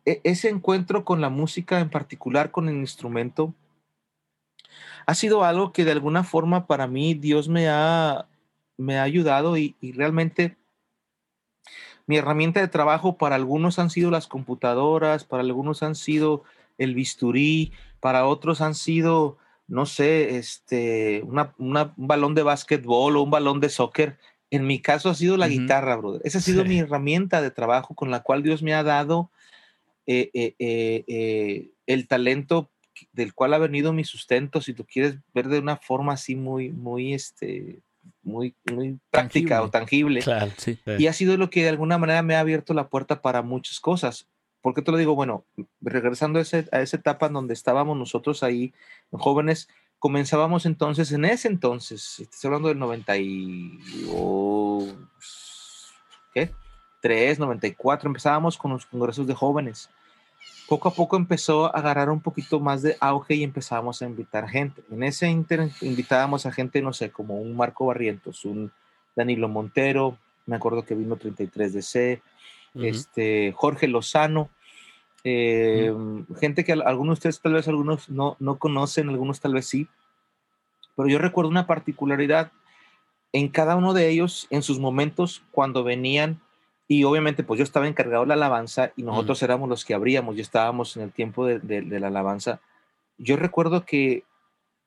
[0.07, 3.55] e, ese encuentro con la música, en particular con el instrumento,
[5.05, 8.27] ha sido algo que de alguna forma para mí Dios me ha,
[8.79, 10.58] me ha ayudado y, y realmente
[12.09, 16.43] mi herramienta de trabajo para algunos han sido las computadoras, para algunos han sido
[16.79, 23.23] el bisturí, para otros han sido, no sé, este, una, un balón de básquetbol o
[23.23, 24.19] un balón de soccer.
[24.51, 26.23] En mi caso ha sido la guitarra, brother.
[26.25, 29.31] Esa ha sido mi herramienta de trabajo con la cual Dios me ha dado
[30.07, 32.71] eh, eh, eh, el talento
[33.13, 36.71] del cual ha venido mi sustento, si tú quieres ver de una forma así muy,
[36.71, 37.83] muy, este,
[38.29, 40.23] muy, muy práctica o tangible.
[40.99, 43.81] Y ha sido lo que de alguna manera me ha abierto la puerta para muchas
[43.81, 44.29] cosas.
[44.61, 45.15] ¿Por qué te lo digo?
[45.15, 45.45] Bueno,
[45.81, 48.75] regresando a, a esa etapa en donde estábamos nosotros ahí,
[49.11, 53.79] jóvenes, comenzábamos entonces, en ese entonces, estoy hablando del 90 y...
[56.35, 56.53] ¿Qué?
[57.01, 59.91] 3, 94, empezábamos con los congresos de jóvenes
[60.69, 64.49] poco a poco empezó a agarrar un poquito más de auge y empezamos a invitar
[64.49, 64.83] gente.
[64.91, 68.71] En ese inter invitábamos a gente, no sé, como un Marco Barrientos, un
[69.17, 72.21] Danilo Montero, me acuerdo que vino 33DC,
[72.75, 74.51] este, Jorge Lozano,
[75.25, 75.93] eh,
[76.39, 79.89] gente que algunos de ustedes tal vez algunos no, no conocen, algunos tal vez sí,
[80.97, 82.53] pero yo recuerdo una particularidad
[83.33, 86.41] en cada uno de ellos, en sus momentos, cuando venían
[86.91, 90.37] y obviamente, pues yo estaba encargado de la alabanza y nosotros éramos los que abríamos,
[90.37, 92.63] y estábamos en el tiempo de, la alabanza.
[93.19, 94.25] Yo recuerdo que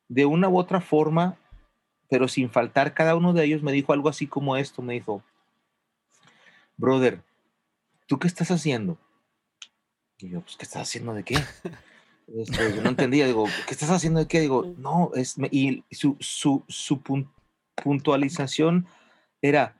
[0.10, 1.38] de una u otra forma,
[2.10, 5.24] pero sin faltar, cada uno de ellos me dijo algo así como esto, me dijo,
[6.76, 7.22] brother,
[8.08, 8.98] ¿tú qué estás haciendo?
[10.18, 11.36] Y yo, pues, ¿qué estás haciendo de qué?
[12.34, 14.40] Este, yo no entendía, digo, ¿qué estás haciendo de qué?
[14.40, 17.02] Digo, no, es, y su, su, su
[17.76, 18.88] puntualización
[19.42, 19.76] era,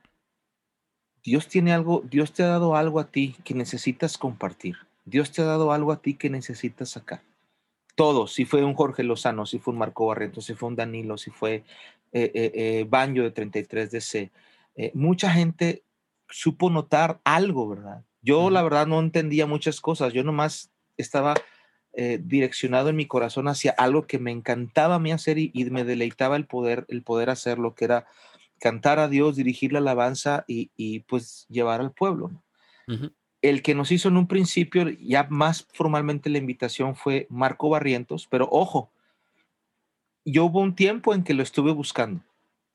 [1.24, 4.76] Dios tiene algo, Dios te ha dado algo a ti que necesitas compartir.
[5.04, 7.22] Dios te ha dado algo a ti que necesitas sacar.
[7.94, 11.18] Todo, si fue un Jorge Lozano, si fue un Marco Barreto, si fue un Danilo,
[11.18, 11.64] si fue
[12.12, 14.30] eh, eh, eh Baño de 33DC,
[14.76, 15.82] eh, mucha gente
[16.28, 18.02] supo notar algo, ¿verdad?
[18.22, 21.34] Yo la verdad no entendía muchas cosas, yo nomás estaba
[22.20, 25.84] direccionado en mi corazón hacia algo que me encantaba a mí hacer y, y, me
[25.84, 28.06] deleitaba el poder, el poder hacerlo, que era
[28.62, 32.30] cantar a Dios, dirigir la alabanza y, pues llevar al pueblo.
[33.42, 38.28] El que nos hizo en un principio, ya más formalmente la invitación fue Marco Barrientos,
[38.30, 38.88] pero ojo,
[40.24, 42.22] yo hubo un tiempo en que lo estuve buscando.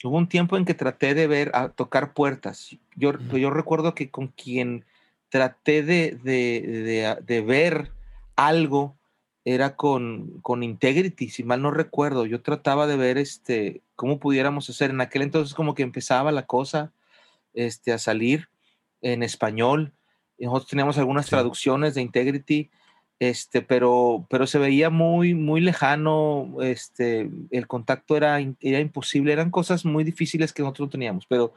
[0.04, 2.76] Hubo un tiempo en que traté de ver, a tocar puertas.
[2.98, 4.84] Yo, yo recuerdo que con quien
[5.30, 7.94] traté de, de, de ver
[8.36, 8.98] algo
[9.54, 12.26] era con, con Integrity, si mal no recuerdo.
[12.26, 14.90] Yo trataba de ver este, cómo pudiéramos hacer.
[14.90, 16.92] En aquel entonces como que empezaba la cosa
[17.54, 18.50] este, a salir
[19.02, 19.94] en español.
[20.38, 22.70] nosotros teníamos algunas traducciones de Integrity
[23.20, 29.50] este, pero, pero se veía muy, muy lejano, este, el contacto era, era imposible, eran
[29.50, 31.54] cosas muy difíciles que nosotros teníamos, pero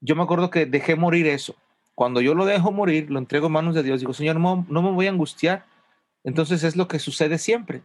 [0.00, 1.54] yo me acuerdo que dejé morir eso.
[1.94, 4.82] Cuando yo lo dejo morir, lo entrego en manos de Dios, digo, Señor, no, no
[4.82, 5.66] me voy a angustiar.
[6.24, 7.82] Entonces es lo que sucede siempre.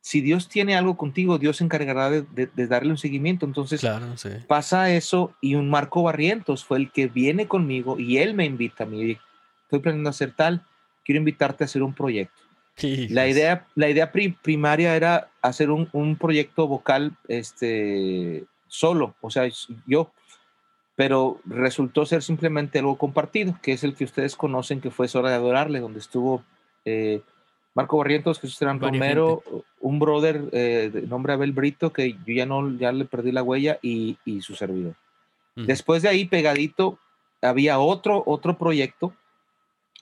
[0.00, 3.44] Si Dios tiene algo contigo, Dios se encargará de, darle un seguimiento.
[3.44, 3.84] Entonces
[4.46, 8.84] pasa eso y un Marco Barrientos fue el que viene conmigo y él me invita
[8.84, 9.18] a mí.
[9.64, 10.64] Estoy planeando hacer tal,
[11.04, 12.42] quiero invitarte a hacer un proyecto.
[13.08, 19.48] La idea, la idea primaria era hacer un, un, proyecto vocal este, solo, o sea,
[19.86, 20.12] yo,
[20.94, 25.30] pero resultó ser simplemente algo compartido, que es el que ustedes conocen, que fue Hora
[25.30, 26.44] de Adorarle, donde estuvo
[26.84, 27.22] eh,
[27.76, 29.42] Marco Barrientos, Jesús Terán Romero,
[29.80, 33.42] un brother eh, de nombre Abel Brito, que yo ya no, ya le perdí la
[33.42, 34.94] huella, y, y su servidor.
[35.54, 36.98] Después de ahí, pegadito,
[37.40, 39.14] había otro, otro proyecto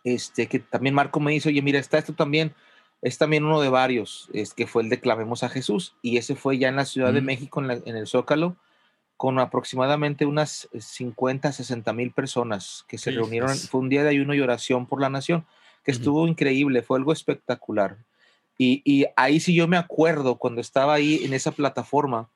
[0.05, 2.55] este, que también Marco me dice, oye, mira, está esto también,
[3.03, 6.37] es también uno de varios, es que fue el de Clamemos a Jesús, y ese
[6.37, 8.57] fue ya en la Ciudad de México, en, el Zócalo,
[9.17, 14.35] con aproximadamente unas 50, 60 mil personas que se reunieron, fue un día de ayuno
[14.35, 15.47] y oración por la nación,
[15.85, 17.99] que estuvo increíble, fue algo espectacular.
[18.57, 22.29] Y, y, ahí sí yo me acuerdo cuando estaba ahí en esa plataforma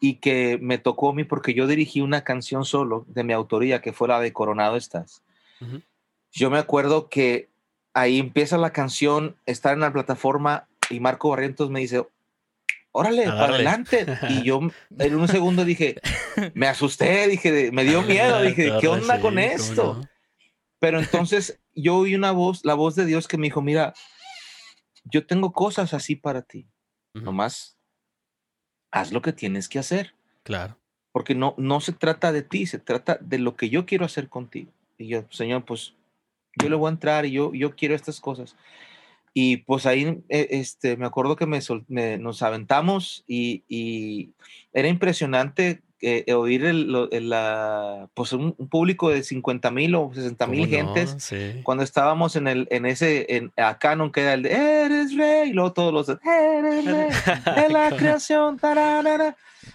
[0.00, 3.82] y que me tocó a mí porque yo dirigí una canción solo de mi autoría,
[3.82, 5.22] que fue la de Coronado Estás
[6.32, 7.48] yo me acuerdo que
[7.94, 12.06] ahí empieza la canción, estar en la plataforma y Marco Barrientos me dice,
[12.92, 14.06] órale, para adelante.
[14.28, 14.60] Y yo
[14.98, 15.96] en un segundo dije,
[16.54, 20.00] me asusté, dije, me dio miedo, dije, ¿qué onda con esto?
[20.78, 23.94] Pero entonces yo oí una voz, la voz de Dios que me dijo, mira,
[25.04, 26.66] yo tengo cosas así para ti,
[27.14, 27.78] nomás
[28.90, 30.14] haz lo que tienes que hacer.
[30.42, 30.76] Claro.
[31.12, 34.28] Porque no, no se trata de ti, se trata de lo que yo quiero hacer
[34.28, 34.72] contigo.
[34.98, 35.94] Y yo, Señor, pues
[36.60, 38.56] yo le voy a entrar y yo, yo quiero estas cosas.
[39.32, 44.32] Y pues ahí eh, este, me acuerdo que me, nos aventamos y, y,
[44.72, 46.90] era impresionante eh, oír el,
[47.28, 51.32] la, pues un, público de 50 mil o 60 mil gentes
[51.62, 55.52] cuando estábamos en, el, en ese, en, acá no queda el de Eres rey y
[55.52, 57.08] luego todos los Eres rey
[57.62, 58.58] de la creación.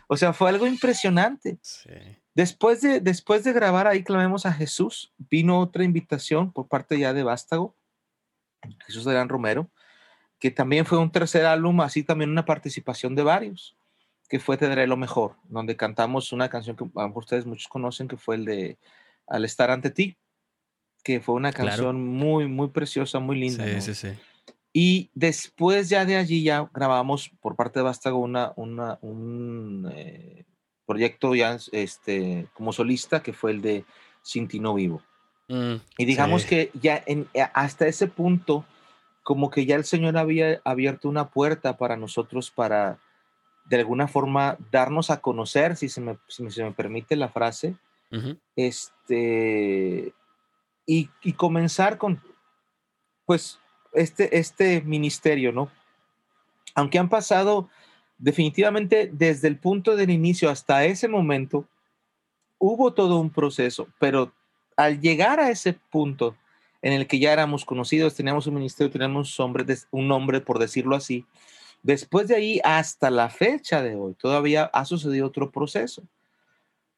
[0.08, 1.58] O sea, fue algo impresionante.
[1.62, 1.90] Sí.
[2.34, 7.14] Después de, después de grabar ahí Clamemos a Jesús, vino otra invitación por parte ya
[7.14, 7.76] de Vástago,
[8.86, 9.70] Jesús Adrián Romero,
[10.40, 13.78] que también fue un tercer álbum, así también una participación de varios,
[14.30, 17.46] que fue Te daré lo mejor, donde cantamos una canción que a lo mejor ustedes
[17.46, 18.78] muchos conocen, que fue el de
[19.28, 20.18] Al estar ante ti,
[21.04, 23.64] que fue una canción muy, muy preciosa, muy linda.
[23.66, 24.20] Sí, sí, sí.
[24.74, 30.44] Y después ya de allí ya grabamos por parte de Vástago una, una, un, eh,
[30.86, 33.86] proyecto ya este, como solista, que fue el de
[34.26, 35.02] Cintino Vivo.
[35.48, 38.66] Mm, y digamos que ya en, eh, hasta ese punto,
[39.24, 43.00] como que ya el Señor había abierto una puerta para nosotros para,
[43.66, 47.76] de alguna forma, darnos a conocer, si se me, si se me permite la frase,
[48.56, 50.14] este,
[50.86, 52.22] y, y, comenzar con,
[53.26, 53.60] pues,
[53.94, 55.70] este, este ministerio, ¿no?
[56.76, 57.70] Aunque han pasado
[58.18, 61.68] definitivamente desde el punto del inicio hasta ese momento
[62.58, 64.32] hubo todo un proceso, pero
[64.78, 66.36] al llegar a ese punto
[66.82, 70.60] en el que ya éramos conocidos, teníamos un ministerio, teníamos un nombre, un nombre por
[70.60, 71.26] decirlo así,
[71.86, 76.02] después de ahí hasta la fecha de hoy todavía ha sucedido otro proceso.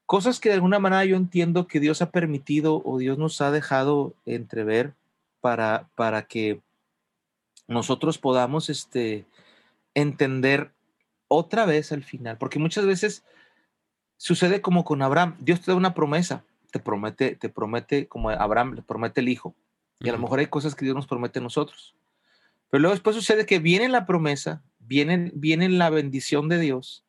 [0.06, 3.52] Cosas que de alguna manera yo entiendo que Dios ha permitido o Dios nos ha
[3.52, 4.94] dejado entrever
[5.42, 6.62] para, para que
[7.68, 9.26] nosotros podamos este,
[9.94, 10.72] entender
[11.28, 13.26] otra vez al final, porque muchas veces
[14.16, 18.76] sucede como con Abraham, Dios te da una promesa, te promete, te promete como Abraham
[18.76, 19.54] le promete el hijo,
[20.00, 21.94] y a lo mejor hay cosas que Dios nos promete a nosotros.
[22.70, 27.08] Pero luego después sucede que viene la promesa, viene, viene la bendición de Dios,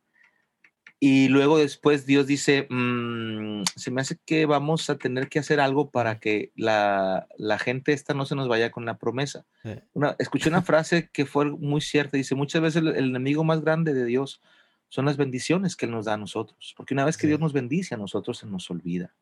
[1.01, 5.61] y luego después Dios dice, mm, se me hace que vamos a tener que hacer
[5.61, 7.29] algo para que la,
[7.61, 9.47] gente esta no se nos vaya con la promesa.
[9.93, 13.95] Una, escuché una frase que fue muy cierta, dice, muchas veces el, enemigo más grande
[13.95, 14.41] de Dios
[14.89, 17.53] son las bendiciones que Él nos da a nosotros, porque una vez que Dios nos
[17.53, 19.15] bendice a nosotros se nos olvida.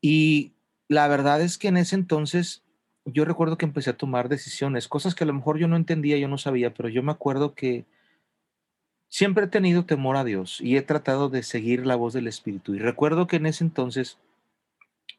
[0.00, 0.52] Y
[0.86, 2.62] la verdad es que en ese entonces
[3.12, 6.16] yo recuerdo que empecé a tomar decisiones, cosas que a lo mejor yo no entendía,
[6.18, 7.84] yo no sabía, pero yo me acuerdo que
[9.10, 12.74] Siempre he tenido temor a Dios y he tratado de seguir la voz del Espíritu.
[12.74, 14.18] Y recuerdo que en ese entonces,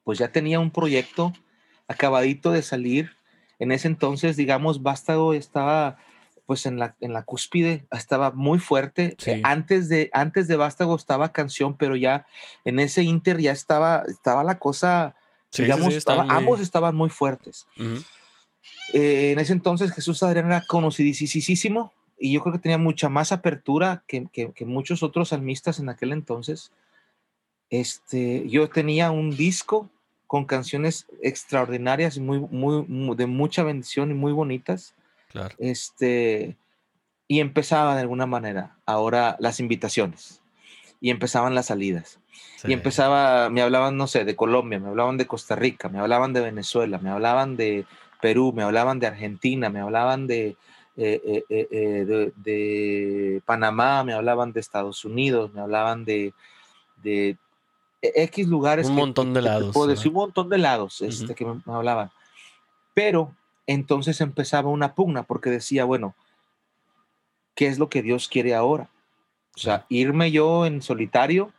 [0.05, 1.33] pues ya tenía un proyecto
[1.89, 3.11] acabadito de salir.
[3.59, 5.97] En ese entonces, digamos, Vástago estaba
[6.45, 9.17] pues en la, en la cúspide, estaba muy fuerte.
[9.25, 12.25] Eh, antes, de, antes de Vástago estaba canción, pero ya
[12.63, 15.15] en ese inter ya estaba, estaba la cosa,
[15.57, 15.93] digamos,
[16.29, 17.67] ambos estaban muy fuertes.
[18.93, 23.31] Eh, en ese entonces Jesús Adrián era conocidísimo y yo creo que tenía mucha más
[23.31, 26.71] apertura que, que, muchos otros salmistas en aquel entonces.
[27.69, 29.89] Este, yo tenía un disco
[30.27, 34.93] con canciones extraordinarias, muy, muy, de mucha bendición y muy bonitas.
[35.29, 35.55] Claro.
[35.57, 36.57] Este,
[37.27, 40.41] y empezaba de alguna manera ahora las invitaciones
[40.99, 42.20] y empezaban las salidas.
[42.63, 46.33] Y empezaba, me hablaban, no sé, de Colombia, me hablaban de Costa Rica, me hablaban
[46.33, 47.85] de Venezuela, me hablaban de
[48.21, 50.55] Perú, me hablaban de Argentina, me hablaban de,
[50.95, 56.33] eh, eh, eh, de, Panamá, me hablaban de Estados Unidos, me hablaban de,
[57.01, 57.37] de
[58.01, 58.87] X lugares.
[58.87, 59.73] Un montón de lados.
[59.73, 62.11] Puedo decir un montón de lados este, que me, hablaban.
[62.93, 63.33] Pero
[63.65, 66.15] entonces empezaba una pugna porque decía, bueno,
[67.55, 68.89] ¿qué es lo que Dios quiere ahora?
[69.55, 71.51] O sea, irme yo en solitario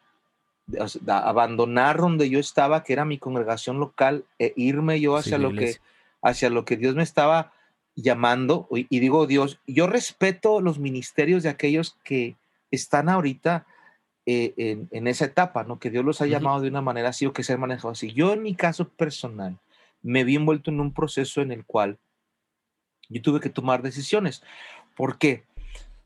[1.06, 5.78] abandonar donde yo estaba, que era mi congregación local, e irme yo hacia lo que
[6.22, 7.52] hacia lo que Dios me estaba
[7.94, 8.68] llamando.
[8.70, 12.36] Y digo Dios, yo respeto los ministerios de aquellos que
[12.70, 13.66] están ahorita
[14.24, 15.80] eh, en, esa etapa, ¿no?
[15.80, 18.12] Que Dios los ha llamado de una manera así o que se han manejado así.
[18.12, 19.58] Yo en mi caso personal
[20.00, 21.98] me vi envuelto en un proceso en el cual
[23.08, 24.42] yo tuve que tomar decisiones.
[24.94, 25.44] ¿Por qué?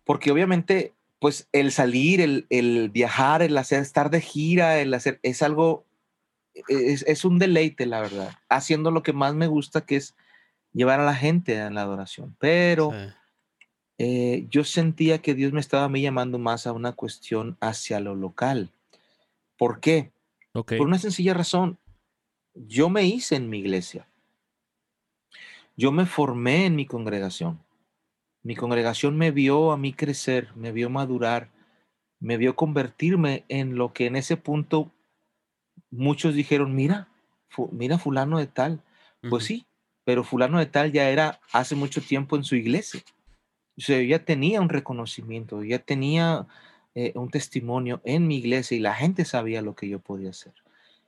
[0.04, 5.42] Porque obviamente pues el salir, el, viajar, el hacer, estar de gira, el hacer, es
[5.42, 5.84] algo,
[6.68, 10.14] es, un deleite, la verdad, haciendo lo que más me gusta, que es
[10.72, 12.36] llevar a la gente a la adoración.
[12.38, 12.92] Pero
[13.98, 17.98] eh, yo sentía que Dios me estaba a mí llamando más a una cuestión hacia
[18.00, 18.70] lo local.
[19.56, 20.12] ¿Por qué?
[20.52, 21.78] Por una sencilla razón.
[22.54, 24.06] Yo me hice en mi iglesia.
[25.76, 27.60] Yo me formé en mi congregación.
[28.46, 31.50] Mi congregación me vio a mí crecer, me vio madurar,
[32.20, 34.92] me vio convertirme en lo que en ese punto
[35.90, 37.08] muchos dijeron, mira,
[37.72, 38.84] mira fulano de tal.
[39.28, 39.66] Pues sí,
[40.04, 43.02] pero fulano de tal ya era hace mucho tiempo en su iglesia.
[43.76, 46.46] O sea, ya tenía un reconocimiento, ya tenía
[46.94, 50.54] eh, un testimonio en mi iglesia y la gente sabía lo que yo podía hacer.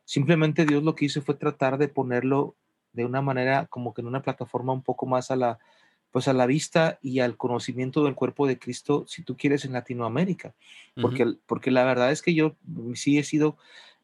[0.05, 2.57] Simplemente Dios lo que hizo fue tratar de ponerlo
[2.93, 5.61] de una manera como que en una plataforma un poco más a la,
[6.11, 9.73] pues a la vista y al conocimiento del cuerpo de Cristo, si tú quieres, en
[9.73, 10.55] Latinoamérica.
[11.01, 12.57] Porque, porque la verdad es que yo
[12.95, 13.57] sí he sido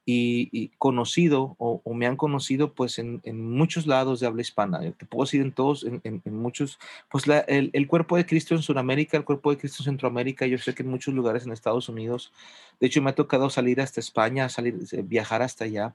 [0.07, 4.81] y, conocido o, me han conocido pues en, muchos lados de habla hispana.
[4.93, 6.79] Te puedo decir en todos, en, muchos,
[7.11, 10.75] pues el, cuerpo de Cristo en Sudamérica, el cuerpo de Cristo en Centroamérica, yo sé
[10.75, 12.33] que en muchos lugares en Estados Unidos,
[12.81, 15.95] de hecho me ha tocado salir hasta España, salir, eh, viajar hasta allá.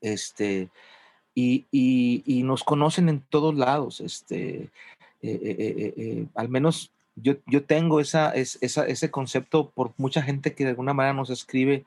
[0.00, 0.70] Este,
[1.34, 4.00] y, y, nos conocen en todos lados.
[4.00, 4.70] Este,
[5.22, 10.54] eh, eh, eh, al menos yo, yo tengo esa, esa, ese concepto por mucha gente
[10.54, 11.84] que de alguna manera nos escribe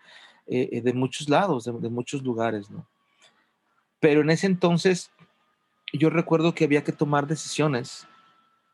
[0.47, 2.85] de muchos lados, de, muchos lugares, ¿no?
[4.01, 5.11] Pero en ese entonces
[5.93, 8.05] yo recuerdo que había que tomar decisiones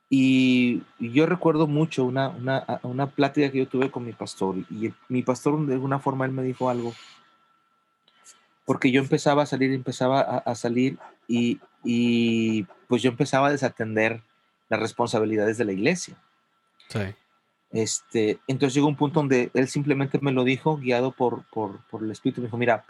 [0.09, 4.91] y, yo recuerdo mucho una, una, una, plática que yo tuve con mi pastor y
[5.07, 6.95] mi pastor de alguna forma él me dijo algo
[8.67, 13.51] porque yo empezaba a salir, empezaba a, a salir y, y, pues yo empezaba a
[13.51, 14.21] desatender
[14.69, 16.17] las responsabilidades de la iglesia.
[16.89, 17.15] Sí.
[17.71, 22.03] Este, entonces llegó un punto donde él simplemente me lo dijo, guiado por, por, por
[22.03, 22.85] el Espíritu, me dijo, mira,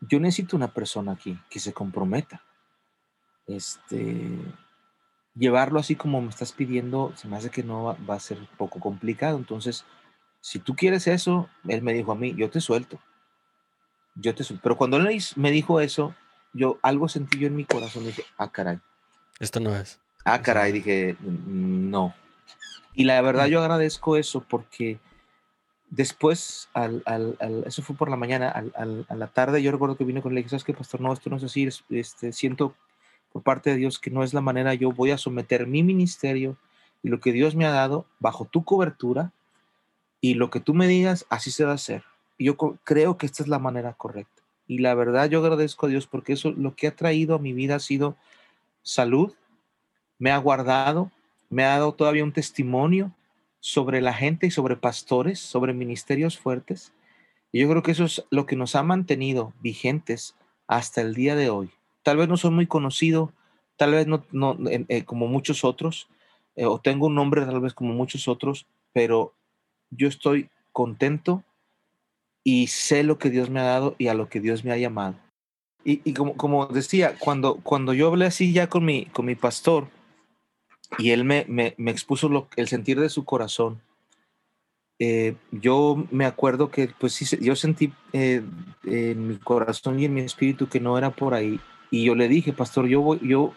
[0.00, 2.42] yo necesito una persona aquí que se comprometa.
[3.46, 4.38] Este,
[5.34, 8.80] llevarlo así como me estás pidiendo, se me hace que no va, a ser poco
[8.80, 9.36] complicado.
[9.36, 9.84] Entonces,
[10.40, 13.00] si tú quieres eso, él me dijo a mí, yo te suelto.
[14.14, 14.62] Yo te suelto.
[14.62, 16.14] Pero cuando él me dijo eso,
[16.52, 18.80] yo algo sentí yo en mi corazón, dije, ah, caray.
[19.40, 20.00] Esto no es.
[20.24, 22.14] Ah, caray, dije, mm, no.
[22.94, 24.98] Y la verdad yo agradezco eso porque
[25.90, 27.02] después, al,
[27.66, 30.40] eso fue por la mañana, a la tarde yo recuerdo que vine con él y
[30.42, 31.00] dije, ¿sabes qué, pastor?
[31.00, 32.74] No, esto no es así, este, siento
[33.32, 36.56] por parte de Dios que no es la manera, yo voy a someter mi ministerio
[37.02, 39.32] y lo que Dios me ha dado bajo tu cobertura
[40.20, 42.02] y lo que tú me digas, así se va a hacer.
[42.36, 44.42] Y yo creo que esta es la manera correcta.
[44.66, 47.52] Y la verdad yo agradezco a Dios porque eso lo que ha traído a mi
[47.52, 48.16] vida ha sido
[48.82, 49.32] salud,
[50.18, 51.10] me ha guardado,
[51.50, 53.12] me ha dado todavía un testimonio
[53.60, 56.92] sobre la gente y sobre pastores, sobre ministerios fuertes.
[57.52, 60.34] Y yo creo que eso es lo que nos ha mantenido vigentes
[60.66, 61.70] hasta el día de hoy.
[62.02, 63.32] Tal vez no soy muy conocido,
[63.76, 64.24] tal vez no,
[64.68, 66.08] eh, como muchos otros,
[66.56, 69.34] eh, o tengo un nombre tal vez como muchos otros, pero
[69.90, 71.42] yo estoy contento
[72.44, 74.76] y sé lo que Dios me ha dado y a lo que Dios me ha
[74.76, 75.16] llamado.
[75.84, 79.88] Y, como, como decía, cuando, cuando yo hablé así ya con mi, con mi pastor,
[80.96, 83.80] y él me, me, expuso lo, el sentir de su corazón.
[84.98, 88.42] Eh, yo me acuerdo que pues sí, yo sentí eh,
[88.84, 91.60] en mi corazón y en mi espíritu que no era por ahí.
[91.90, 93.52] Y yo le dije, pastor, yo, voy, yo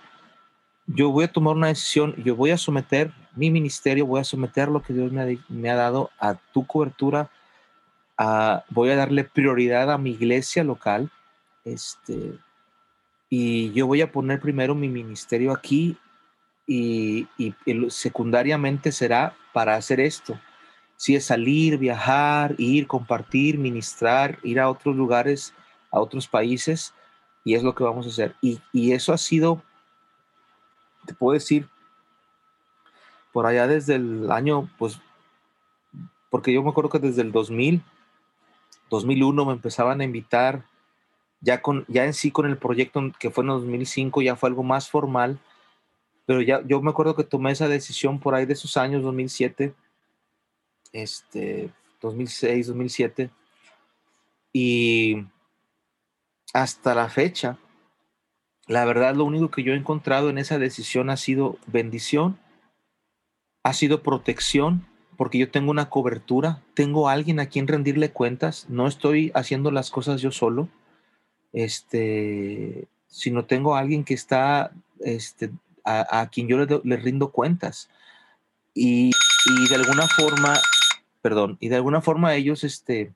[0.87, 4.67] yo voy a tomar una decisión, yo voy a someter mi ministerio, voy a someter
[4.67, 7.29] lo que Dios me ha, dado a tu cobertura,
[8.69, 11.09] voy a darle prioridad a mi iglesia local,
[11.63, 12.33] este,
[13.29, 15.97] y yo voy a poner primero mi ministerio aquí
[16.73, 17.55] y,
[17.89, 20.39] secundariamente será para hacer esto.
[20.95, 25.53] Si es salir, viajar, ir, compartir, ministrar, ir a otros lugares,
[25.91, 26.93] a otros países,
[27.43, 28.35] y es lo que vamos a hacer.
[28.41, 29.63] Y, y eso ha sido
[31.05, 31.67] te puedo decir,
[33.31, 34.99] por allá desde el año, pues,
[36.29, 37.83] porque yo me acuerdo que desde el 2000,
[38.89, 40.65] 2001 me empezaban a invitar,
[41.39, 44.63] ya, con, ya en sí con el proyecto que fue en 2005, ya fue algo
[44.63, 45.39] más formal,
[46.31, 49.73] pero ya yo me acuerdo que tomé esa decisión por ahí de esos años, 2007,
[50.93, 51.69] este,
[51.99, 53.29] 2006, 2007,
[54.53, 55.25] y
[56.53, 57.57] hasta la fecha,
[58.65, 62.39] la verdad, lo único que yo he encontrado en esa decisión ha sido bendición,
[63.63, 68.87] ha sido protección, porque yo tengo una cobertura, tengo alguien a quien rendirle cuentas, no
[68.87, 70.69] estoy haciendo las cosas yo solo,
[71.51, 74.71] este, sino tengo alguien que está,
[75.01, 75.51] este,
[75.83, 77.89] a, quien yo le, rindo cuentas.
[78.73, 79.11] Y,
[79.69, 80.53] de alguna forma,
[81.21, 83.11] perdón, y de alguna forma ellos, este,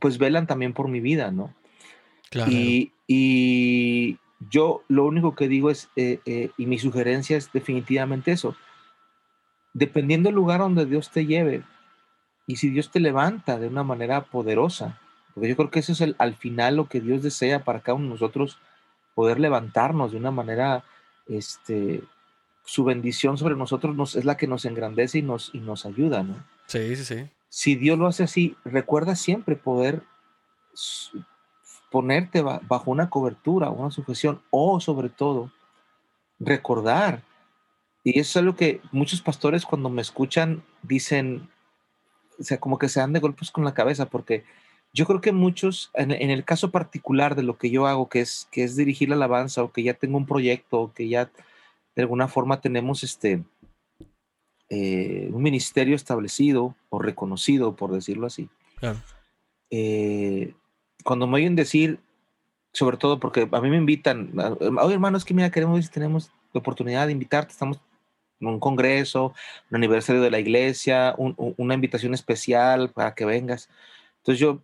[0.00, 1.54] pues velan también por mi vida, ¿no?
[2.30, 2.50] Claro.
[2.50, 4.18] y,
[4.50, 8.54] yo lo único que digo es, eh, eh, y mi sugerencia es definitivamente eso,
[9.72, 11.62] dependiendo del lugar donde Dios te lleve,
[12.46, 15.00] y si Dios te levanta de una manera poderosa,
[15.34, 17.96] porque yo creo que eso es el, al final lo que Dios desea para cada
[17.96, 18.58] uno de nosotros,
[19.14, 20.84] poder levantarnos de una manera,
[21.28, 22.02] este,
[22.64, 26.22] su bendición sobre nosotros nos, es la que nos engrandece y nos, y nos ayuda,
[26.22, 26.44] ¿no?
[26.66, 27.28] Sí, sí, sí.
[27.48, 30.02] Si Dios lo hace así, recuerda siempre poder
[31.90, 35.50] ponerte bajo una cobertura, una sujeción o sobre todo
[36.38, 37.22] recordar.
[38.04, 41.48] Y eso es algo que muchos pastores cuando me escuchan dicen,
[42.38, 44.44] o sea, como que se dan de golpes con la cabeza, porque
[44.96, 48.48] yo creo que muchos, en, el caso particular de lo que yo hago, que es,
[48.50, 51.30] que es dirigir la alabanza, o que ya tengo un proyecto, o que ya
[51.94, 53.44] de alguna forma tenemos este,
[54.70, 58.48] eh, un ministerio establecido o reconocido, por decirlo así.
[58.76, 58.98] Claro.
[59.70, 60.54] Eh,
[61.04, 62.00] cuando me oyen decir,
[62.72, 64.32] sobre todo porque a mí me invitan,
[64.80, 67.82] oye hermano, es que mira, queremos si tenemos la oportunidad de invitarte, estamos
[68.40, 69.34] en un congreso,
[69.70, 73.68] un aniversario de la iglesia, una invitación especial para que vengas.
[74.20, 74.62] Entonces yo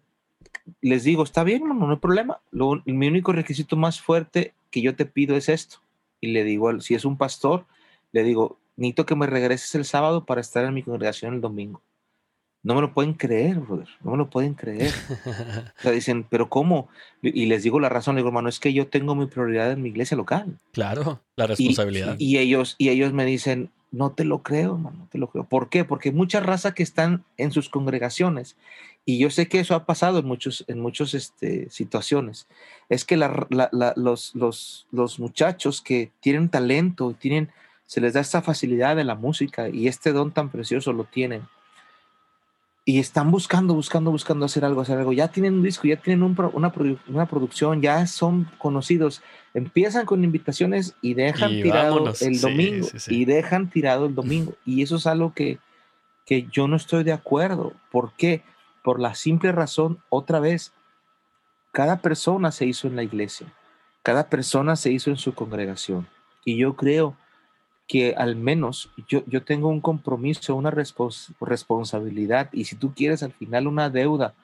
[0.80, 2.40] les digo, está bien, no, no hay problema.
[2.52, 5.78] mi único requisito más fuerte que yo te pido es esto.
[6.20, 7.66] Y le digo, si es un pastor,
[8.12, 11.82] le digo, necesito que me regreses el sábado para estar en mi congregación el domingo.
[12.64, 13.88] No me lo pueden creer, brother.
[14.04, 14.92] No me lo pueden creer.
[15.78, 16.88] o sea, dicen, ¿pero cómo?
[17.20, 18.14] Y les digo la razón.
[18.14, 20.58] Le digo, hermano, es que yo tengo mi prioridad en mi iglesia local.
[20.70, 22.14] Claro, la responsabilidad.
[22.18, 25.44] Y, ellos, y ellos me dicen, no te lo creo, hermano, no te lo creo.
[25.44, 25.84] ¿Por qué?
[25.84, 28.56] Porque mucha raza que están en sus congregaciones,
[29.04, 32.46] y yo sé que eso ha pasado en muchas en muchos, este, situaciones,
[32.88, 37.50] es que los, los, los muchachos que tienen talento, tienen,
[37.86, 41.42] se les da esta facilidad de la música y este don tan precioso lo tienen
[42.84, 45.12] y están buscando, buscando, buscando hacer algo, hacer algo.
[45.12, 46.72] Ya tienen un disco, ya tienen una,
[47.06, 49.22] una, producción, ya son conocidos.
[49.54, 52.88] Empiezan con invitaciones y dejan tirado el domingo.
[53.06, 54.54] Y dejan tirado el domingo.
[54.66, 55.58] Y eso es algo que,
[56.26, 57.72] que yo no estoy de acuerdo.
[57.92, 58.42] ¿Por qué?
[58.82, 60.72] Por la simple razón, otra vez,
[61.72, 63.52] cada persona se hizo en la iglesia.
[64.02, 66.08] Cada persona se hizo en su congregación.
[66.44, 67.16] Y yo creo
[67.86, 73.32] que al menos yo, yo tengo un compromiso, una responsabilidad y si tú quieres al
[73.32, 74.34] final una deuda,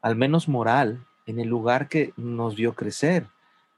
[0.00, 3.26] al menos moral, en el lugar que nos vio crecer,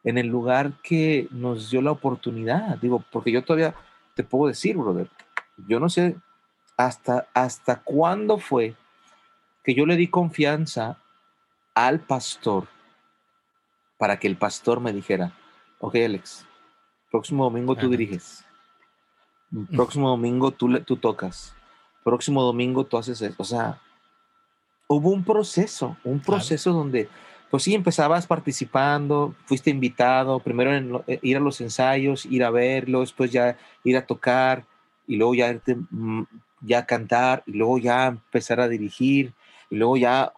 [0.04, 2.78] en el lugar que nos dio la oportunidad.
[2.78, 3.74] Digo, porque yo todavía
[4.14, 5.08] te puedo decir, brother,
[5.66, 6.16] yo no sé
[6.76, 8.74] hasta, hasta cuándo fue
[9.64, 10.98] que yo le di confianza
[11.74, 12.66] al pastor
[13.98, 15.32] para que el pastor me dijera,
[15.78, 16.46] ok Alex,
[17.10, 18.44] próximo domingo tú diriges.
[19.74, 21.54] Próximo domingo tú, tú tocas.
[22.04, 23.34] Próximo domingo tú haces eso.
[23.36, 23.80] O sea,
[24.86, 27.08] hubo un proceso, un proceso donde,
[27.50, 32.50] pues sí, empezabas participando, fuiste invitado, primero en, eh, ir a los ensayos, ir a
[32.50, 34.64] verlo, después ya ir a tocar
[35.06, 36.22] y luego ya, irte, mm,
[36.62, 39.34] ya cantar y luego ya empezar a dirigir
[39.70, 40.32] y luego ya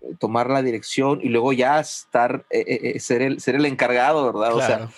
[0.00, 4.54] eh, tomar la dirección y luego ya estar, eh, ser, el, ser el encargado, ¿verdad?
[4.54, 4.90] O sea,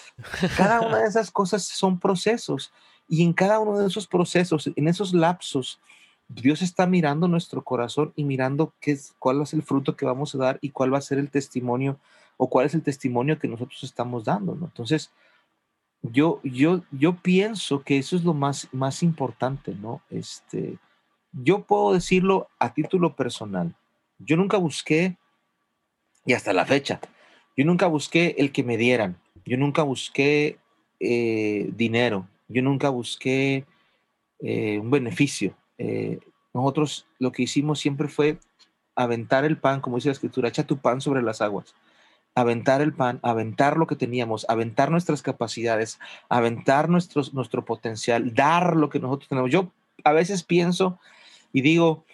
[0.57, 2.73] cada una de esas cosas son procesos
[3.09, 5.81] y en cada uno de esos procesos, en esos lapsos,
[6.29, 10.35] Dios está mirando nuestro corazón y mirando qué es, cuál es el fruto que vamos
[10.35, 11.99] a dar y cuál va a ser el testimonio
[12.37, 14.55] o cuál es el testimonio que nosotros estamos dando.
[14.55, 14.67] ¿no?
[14.67, 15.11] Entonces,
[16.03, 20.03] yo, yo, yo pienso que eso es lo más, más importante, ¿no?
[20.11, 20.79] Este,
[21.43, 23.75] yo puedo decirlo a título personal.
[24.19, 25.17] Yo nunca busqué,
[26.25, 27.01] y hasta la fecha,
[27.57, 30.59] yo nunca busqué el que me dieran, yo nunca busqué
[31.01, 33.65] eh, dinero, yo nunca busqué
[34.41, 35.57] eh, un beneficio.
[35.79, 36.19] Eh,
[36.53, 38.39] nosotros lo que hicimos siempre fue
[38.97, 41.75] aventar el pan, como dice la escritura, echa tu pan sobre las aguas
[42.39, 48.77] aventar el pan, aventar lo que teníamos, aventar nuestras capacidades, aventar nuestros, nuestro potencial, dar
[48.77, 49.51] lo que nosotros tenemos.
[49.51, 49.73] Yo
[50.05, 51.01] a veces pienso
[51.53, 52.05] y digo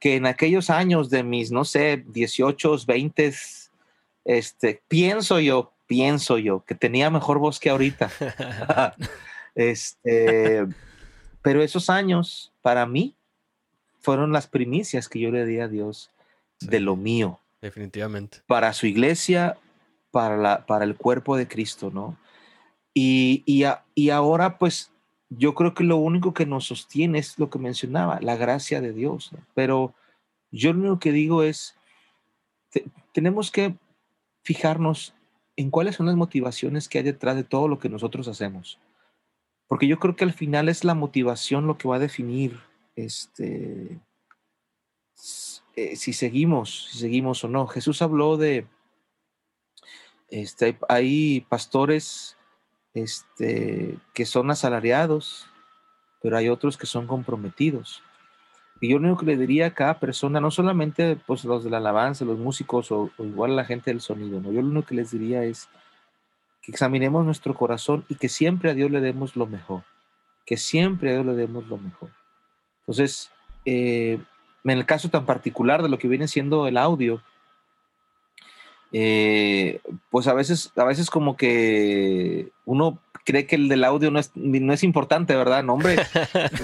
[0.00, 3.34] que en aquellos años de mis, no sé, 18, 20,
[4.24, 8.10] este, pienso yo, pienso yo, que tenía mejor voz que ahorita.
[9.54, 10.66] este,
[11.42, 13.16] pero esos años, para mí,
[14.00, 16.10] fueron las primicias que yo le di a Dios
[16.60, 17.40] de lo mío.
[17.60, 18.38] Definitivamente.
[18.46, 19.58] Para su iglesia,
[20.10, 22.16] para, la, para el cuerpo de Cristo, ¿no?
[22.94, 23.64] Y, y,
[23.94, 24.90] y, ahora, pues,
[25.30, 28.92] yo creo que lo único que nos sostiene es lo que mencionaba, la gracia de
[28.92, 29.30] Dios.
[29.54, 29.94] Pero
[30.50, 31.76] yo lo único que digo es,
[33.12, 33.76] tenemos que
[34.42, 35.14] fijarnos
[35.56, 38.78] en cuáles son las motivaciones que hay detrás de todo lo que nosotros hacemos.
[39.66, 42.60] Porque yo creo que al final es la motivación lo que va a definir
[42.96, 44.00] este,
[45.76, 47.66] eh, si seguimos, si seguimos o no.
[47.66, 48.66] Jesús habló de,
[50.30, 52.37] este, hay pastores
[52.94, 55.46] este, que son asalariados,
[56.22, 58.02] pero hay otros que son comprometidos.
[58.80, 61.70] Y yo lo único que le diría a cada persona, no solamente pues, los de
[61.70, 64.52] la alabanza, los músicos o, igual la gente del sonido, ¿no?
[64.52, 65.68] yo lo único que les diría es
[66.62, 69.82] que examinemos nuestro corazón y que siempre a Dios le demos lo mejor,
[70.46, 72.10] que siempre a Dios le demos lo mejor.
[72.80, 73.30] Entonces,
[73.64, 74.20] eh,
[74.64, 77.20] en el caso tan particular de lo que viene siendo el audio,
[78.92, 79.80] eh,
[80.10, 84.30] pues a veces, a veces como que uno cree que el del audio no es,
[84.34, 85.62] no es importante, ¿verdad?
[85.62, 85.96] No, hombre,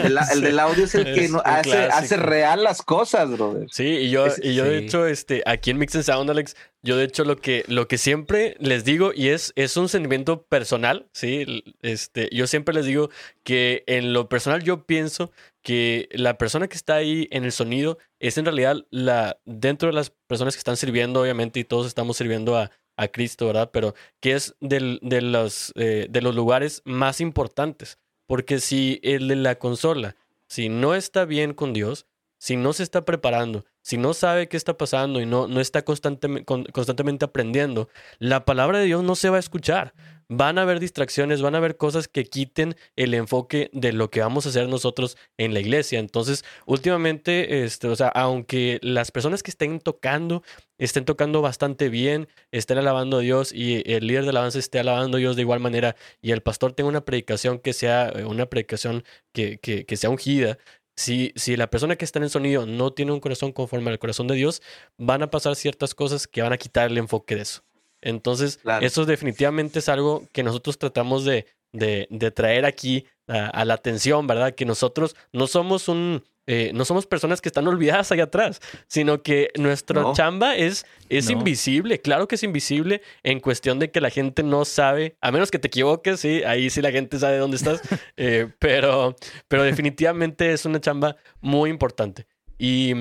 [0.03, 3.67] el, del audio es el que hace, hace, real las cosas, brother.
[3.71, 6.97] Sí, y yo, y yo de hecho, este, aquí en Mix and Sound, Alex, yo
[6.97, 11.07] de hecho lo que, lo que siempre les digo, y es, es un sentimiento personal,
[11.13, 11.65] ¿sí?
[11.83, 13.11] Este, yo siempre les digo
[13.43, 15.33] que en lo personal yo pienso
[15.63, 19.95] que la persona que está ahí en el sonido es en realidad la, dentro de
[19.95, 23.71] las personas que están sirviendo, obviamente, y todos estamos sirviendo a, a Cristo, ¿verdad?
[23.73, 24.81] Pero que es de,
[25.21, 27.99] los, eh, de los lugares más importantes.
[28.27, 30.17] Porque si el de la consola,
[30.47, 32.07] si no está bien con Dios,
[32.39, 35.83] si no se está preparando, si no sabe qué está pasando y no, no está
[35.83, 37.89] constantemente, constantemente aprendiendo,
[38.19, 39.95] la palabra de Dios no se va a escuchar
[40.29, 44.21] van a haber distracciones, van a haber cosas que quiten el enfoque de lo que
[44.21, 45.99] vamos a hacer nosotros en la iglesia.
[45.99, 50.43] Entonces, últimamente, este, o sea, aunque las personas que estén tocando
[50.79, 55.17] estén tocando bastante bien, estén alabando a Dios y el líder de alabanza esté alabando
[55.17, 58.47] a Dios de igual manera y el pastor tenga una predicación que sea eh, una
[58.47, 60.59] predicación que, que, que sea ungida,
[60.97, 63.99] si, si, la persona que está en el sonido no tiene un corazón conforme al
[63.99, 64.63] corazón de Dios,
[64.97, 67.65] van a pasar ciertas cosas que van a quitar el enfoque de eso.
[68.05, 74.27] Entonces, eso definitivamente es algo que nosotros tratamos de, de, traer aquí a, la atención,
[74.27, 74.55] ¿verdad?
[74.55, 79.23] Que nosotros no somos un, eh, no somos personas que están olvidadas allá atrás, sino
[79.23, 84.11] que nuestra chamba es, es invisible, claro que es invisible en cuestión de que la
[84.11, 87.57] gente no sabe, a menos que te equivoques, sí, ahí sí la gente sabe dónde
[87.57, 87.81] estás,
[88.19, 89.17] eh, pero,
[89.49, 92.27] pero definitivamente es una chamba muy importante.
[92.59, 92.93] Y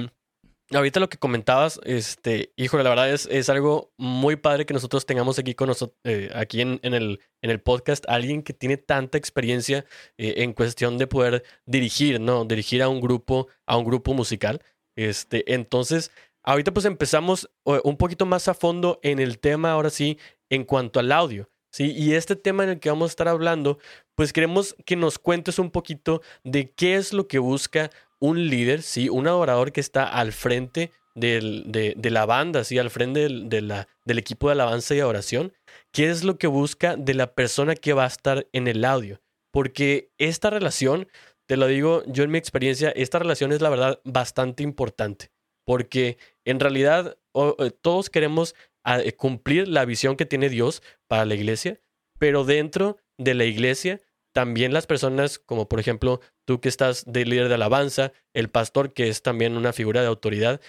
[0.74, 5.06] ahorita lo que comentabas, este, híjole, la verdad es, es algo muy padre que nosotros
[5.06, 9.18] tengamos aquí con nosotros, eh, aquí en, el, en el podcast, alguien que tiene tanta
[9.18, 9.86] experiencia
[10.18, 12.46] eh, en cuestión de poder dirigir, ¿no?
[12.46, 14.62] Dirigir a un grupo, a un grupo musical.
[14.96, 16.12] Este, entonces,
[16.44, 20.18] ahorita pues empezamos un poquito más a fondo en el tema, ahora sí,
[20.50, 21.50] en cuanto al audio.
[21.72, 21.92] ¿sí?
[21.92, 23.80] Y este tema en el que vamos a estar hablando,
[24.16, 27.90] pues queremos que nos cuentes un poquito de qué es lo que busca
[28.24, 29.10] un líder, ¿sí?
[29.10, 32.78] Un adorador que está al frente de, la banda, ¿sí?
[32.78, 35.52] Al frente del, la, del equipo de alabanza y adoración.
[35.92, 39.20] ¿Qué es lo que busca de la persona que va a estar en el audio?
[39.52, 41.10] Porque esta relación,
[41.48, 45.30] te lo digo yo en mi experiencia, esta relación es la verdad bastante importante.
[45.66, 48.56] Porque en realidad eh, todos queremos
[48.86, 51.82] eh, cumplir la visión que tiene Dios para la iglesia,
[52.20, 54.00] pero dentro de la iglesia
[54.34, 58.94] también las personas, como por ejemplo tú que estás de líder de alabanza, el pastor
[58.94, 60.60] que es también una figura de autoridad,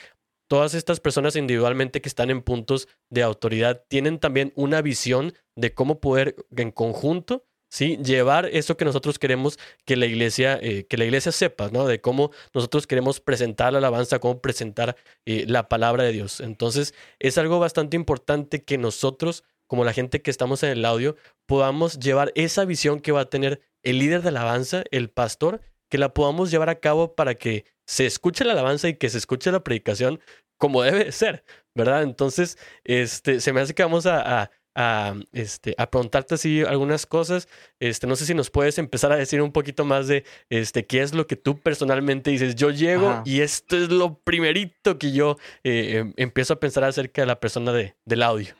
[0.48, 5.74] todas estas personas individualmente que están en puntos de autoridad tienen también una visión de
[5.74, 7.44] cómo poder en conjunto
[7.74, 7.98] ¿sí?
[8.04, 11.86] llevar eso que nosotros queremos que la iglesia, eh, que la iglesia sepa, ¿no?
[11.86, 14.96] De cómo nosotros queremos presentar la alabanza, cómo presentar
[15.26, 16.40] eh, la palabra de Dios.
[16.40, 21.16] Entonces, es algo bastante importante que nosotros como la gente que estamos en el audio,
[21.46, 25.60] podamos llevar esa visión que va a tener el líder de alabanza, el pastor,
[25.90, 29.18] que la podamos llevar a cabo para que se escuche la alabanza y que se
[29.18, 30.20] escuche la predicación
[30.58, 31.44] como debe ser,
[31.74, 32.02] ¿verdad?
[32.02, 37.48] Entonces, este, se me hace que vamos a, a, este, a preguntarte así algunas cosas.
[37.80, 41.02] Este, no sé si nos puedes empezar a decir un poquito más de este, qué
[41.02, 42.54] es lo que tú personalmente dices.
[42.54, 47.22] Yo llego y esto es lo primerito que yo eh, em, empiezo a pensar acerca
[47.22, 48.54] de la persona de, del audio.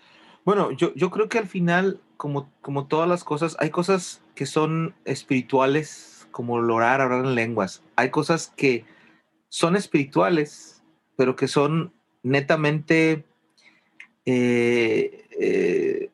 [0.45, 4.47] Bueno, yo, yo creo que al final, como, como todas las cosas, hay cosas que
[4.47, 7.83] son espirituales, como el orar, hablar en lenguas.
[7.97, 8.85] Hay cosas que
[9.49, 10.83] son espirituales,
[11.17, 11.93] pero que son
[12.23, 13.25] netamente
[14.27, 16.11] eh, eh,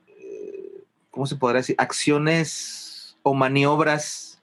[1.11, 1.77] ¿cómo se podrá decir?
[1.79, 4.43] Acciones o maniobras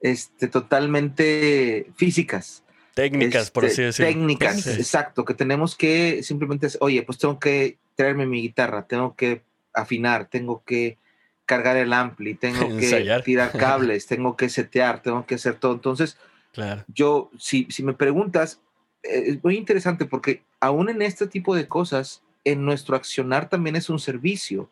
[0.00, 2.62] este, totalmente físicas.
[2.94, 4.08] Técnicas, por así este, decirlo.
[4.08, 9.42] Técnicas, exacto, que tenemos que simplemente, oye, pues tengo que traerme mi guitarra, tengo que
[9.74, 10.98] afinar, tengo que
[11.46, 15.72] cargar el ampli, tengo que tirar cables, tengo que setear, tengo que hacer todo.
[15.72, 16.18] Entonces,
[16.52, 16.84] claro.
[16.88, 18.60] yo, si, si me preguntas,
[19.02, 23.76] eh, es muy interesante porque aún en este tipo de cosas, en nuestro accionar también
[23.76, 24.68] es un servicio.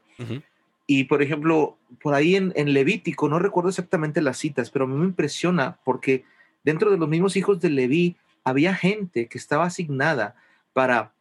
[0.87, 4.95] Y por ejemplo, por ahí en, Levítico, no recuerdo exactamente las citas, pero a mí
[4.95, 6.25] me impresiona porque
[6.64, 10.35] dentro de los mismos hijos de Leví había gente que estaba asignada
[10.73, 11.12] para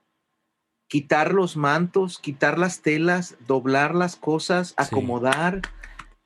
[0.90, 5.62] quitar los mantos, quitar las telas, doblar las cosas, acomodar,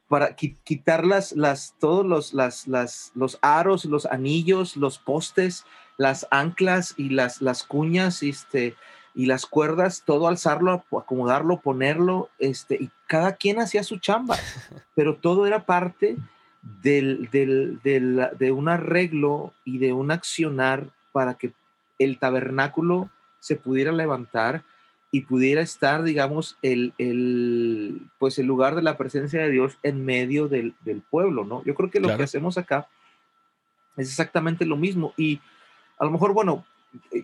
[0.07, 5.65] para quitar las, las, todos los, las, las, los aros, los anillos, los postes,
[5.97, 8.75] las anclas y las, las cuñas, este,
[9.13, 14.37] y las cuerdas, todo alzarlo, acomodarlo, ponerlo, este, y cada quien hacía su chamba,
[14.95, 16.15] pero todo era parte
[16.61, 21.51] del, del, del, de un arreglo y de un accionar para que
[21.99, 23.09] el tabernáculo
[23.43, 24.63] se pudiera levantar
[25.11, 30.05] y pudiera estar, digamos, el, el, pues el lugar de la presencia de Dios en
[30.05, 31.61] medio del, del pueblo, ¿no?
[31.65, 32.87] Yo creo que lo que hacemos acá
[33.97, 35.41] es exactamente lo mismo y
[35.99, 36.63] a lo mejor, bueno,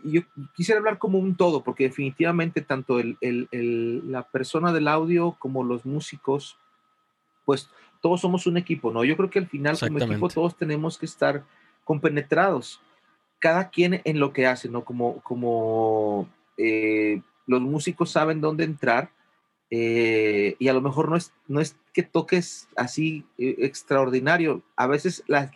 [0.03, 0.21] yo
[0.57, 5.63] quisiera hablar como un todo, porque definitivamente tanto el, el, la persona del audio como
[5.63, 6.57] los músicos,
[7.45, 7.69] pues
[8.01, 9.05] todos somos un equipo, ¿no?
[9.05, 11.45] Yo creo que al final como equipo todos tenemos que estar
[11.85, 12.81] compenetrados,
[13.39, 14.85] cada quien en lo que hace, ¿no?
[14.85, 19.11] Como, como eh, los músicos saben dónde entrar
[19.69, 25.23] eh, y a lo mejor no es, no es que toques así extraordinario, a veces
[25.27, 25.51] las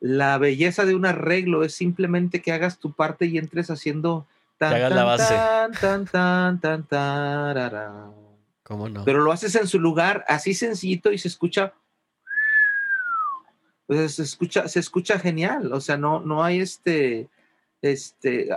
[0.00, 4.26] la belleza de un arreglo es simplemente que hagas tu parte y entres haciendo
[4.58, 5.34] tan, tan, la base.
[5.34, 8.12] tan, tan, tan, tan,
[8.62, 9.04] ¿Cómo no?
[9.04, 11.72] Pero lo haces en su lugar así sencillito y se escucha
[13.86, 17.28] pues se escucha se escucha genial, o sea, no no hay este
[17.82, 18.48] este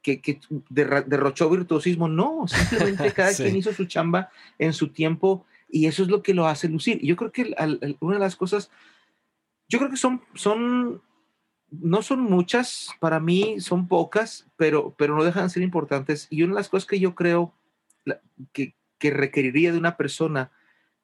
[0.00, 5.86] que, que derrochó virtuosismo, no, simplemente cada quien hizo su chamba en su tiempo y
[5.86, 7.00] eso es lo que lo hace lucir.
[7.02, 7.54] Yo creo que
[8.00, 8.70] una de las cosas
[9.72, 11.00] yo creo que son, son,
[11.70, 16.26] no son muchas, para mí son pocas, pero, pero no dejan de ser importantes.
[16.28, 17.54] Y una de las cosas que yo creo
[18.52, 20.50] que, que requeriría de una persona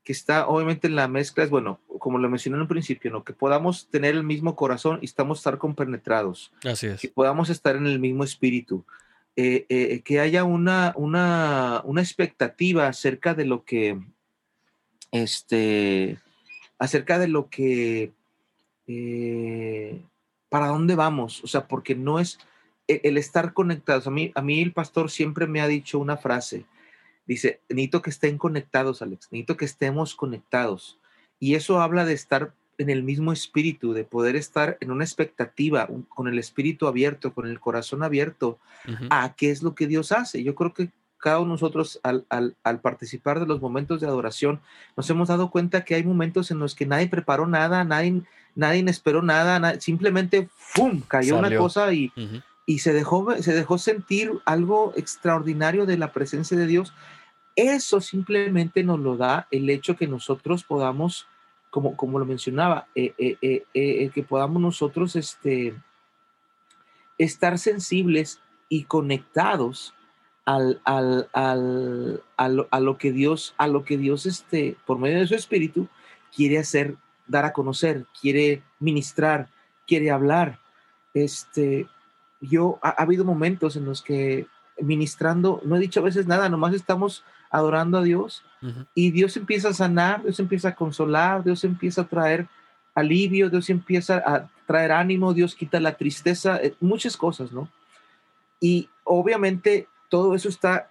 [0.09, 3.25] que está obviamente en la mezcla es, bueno, como lo mencioné en un principio, ¿no?
[3.25, 6.51] que podamos tener el mismo corazón y estamos estar compenetrados.
[6.65, 7.03] Así es.
[7.03, 8.87] Que podamos estar en el mismo espíritu.
[9.37, 14.01] Eh, eh, que haya una, una, una expectativa acerca de lo que,
[15.13, 16.19] este,
[16.79, 18.13] acerca de lo que
[18.87, 20.01] eh,
[20.49, 22.39] para dónde vamos, o sea, porque no es
[22.89, 24.07] e, el, estar conectados.
[24.07, 26.65] A mí, a mí el pastor siempre me ha dicho una frase,
[27.29, 30.99] dice, necesito que estén conectados, Alex, necesito que estemos conectados.
[31.39, 35.89] Y eso habla de estar en el mismo espíritu, de poder estar en una expectativa,
[36.09, 38.59] con el espíritu abierto, con el corazón abierto
[39.11, 40.43] a qué es lo que Dios hace.
[40.43, 44.61] Yo creo que cada uno de nosotros al, al, participar de los momentos de adoración,
[44.97, 48.23] nos hemos dado cuenta que hay momentos en los que nadie preparó nada, nadie,
[48.55, 51.03] nadie esperó nada, simplemente ¡fum!
[51.07, 52.13] cayó una cosa y,
[52.67, 56.95] y se, dejó, se dejó sentir algo extraordinario de la presencia de Dios.
[57.59, 61.27] Eso simplemente nos lo da el hecho que nosotros podamos,
[61.71, 65.75] como, como lo mencionaba, eh, eh, eh, que podamos nosotros este,
[67.19, 69.93] estar sensibles y conectados
[70.45, 75.27] al, al, al, a, lo, que Dios, a lo que Dios este, por medio de
[75.27, 75.89] su espíritu
[76.33, 76.95] quiere hacer,
[77.27, 79.49] dar a conocer, quiere ministrar,
[79.85, 80.61] quiere hablar.
[81.13, 81.89] Este,
[82.41, 84.47] yo ha, habido momentos en los que
[84.81, 88.45] ministrando, no he dicho a veces nada, nomás estamos adorando a Dios
[88.95, 92.49] y Dios empieza a sanar, Dios empieza a consolar, Dios empieza a traer
[92.95, 97.69] alivio, Dios empieza a traer ánimo, Dios quita la tristeza, eh, muchas cosas, ¿no?
[98.61, 100.91] Y obviamente todo eso está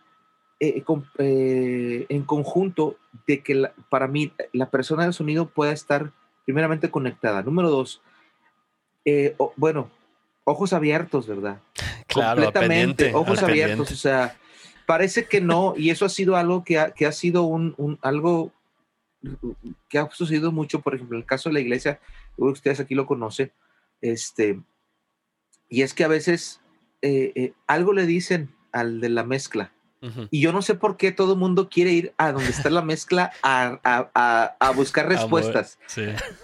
[0.60, 0.84] eh,
[1.20, 2.98] eh, en conjunto
[3.28, 6.12] de que para mí la persona del sonido pueda estar
[6.46, 7.44] primeramente conectada.
[7.44, 8.02] Número dos,
[9.56, 9.90] bueno,
[10.44, 11.60] ojos abiertos, ¿verdad?
[12.08, 14.38] Claro, Completamente, ojos abiertos, o sea,
[14.88, 18.00] parece que no, y eso ha sido algo que ha, que ha sido un, un,
[18.02, 18.54] algo
[19.90, 22.00] que ha sucedido mucho, por ejemplo, en el caso de la iglesia,
[22.38, 23.52] ustedes aquí lo conocen,
[24.02, 24.62] este,
[25.68, 26.62] y es que a veces
[27.02, 29.72] eh, eh, algo le dicen al de la mezcla.
[30.30, 32.84] Y yo no sé por qué todo el mundo quiere ir a donde está la
[32.84, 35.80] mezcla a, a, a, buscar respuestas.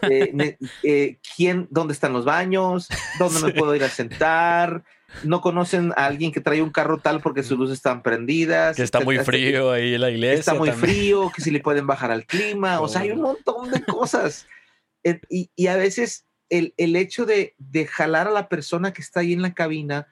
[0.01, 2.89] Eh, ¿quién, ¿Dónde están los baños?
[3.19, 4.83] ¿Dónde me puedo ir a sentar?
[5.23, 8.75] No conocen a alguien que trae un carro tal porque sus luces están prendidas.
[8.75, 10.39] Que está muy frío ahí en la iglesia.
[10.39, 12.81] Está muy frío, que si le pueden bajar al clima.
[12.81, 14.47] O sea, hay un montón de cosas.
[15.29, 19.19] y, y, a veces el, el hecho de, de, jalar a la persona que está
[19.19, 20.07] ahí en la cabina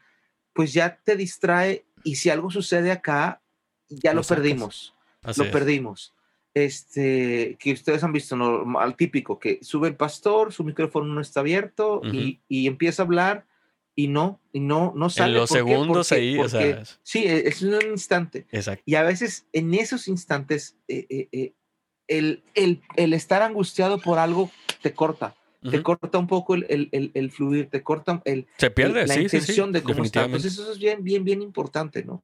[0.54, 3.42] pues ya te distrae y si algo sucede acá,
[3.90, 4.96] ya lo, perdimos.
[5.38, 6.14] lo perdimos.
[6.54, 8.36] Este, que ustedes han visto
[8.78, 13.46] al típico, que sube el pastor, su micrófono no está abierto y, empieza a hablar
[13.96, 15.34] y no, y no, no sale.
[15.34, 16.84] En los segundos ahí, o sea.
[17.04, 18.48] Sí, es un instante.
[18.52, 18.84] Exacto.
[18.86, 21.54] Y a veces en esos instantes, eh, eh, eh,
[22.08, 25.36] el, el, el, estar angustiado por algo te corta
[25.70, 29.72] te corta un poco el, el, el, fluir, te corta el, Se pierde, la intención
[29.72, 30.26] de cómo está.
[30.26, 32.24] Entonces eso es bien, bien, bien importante, ¿no?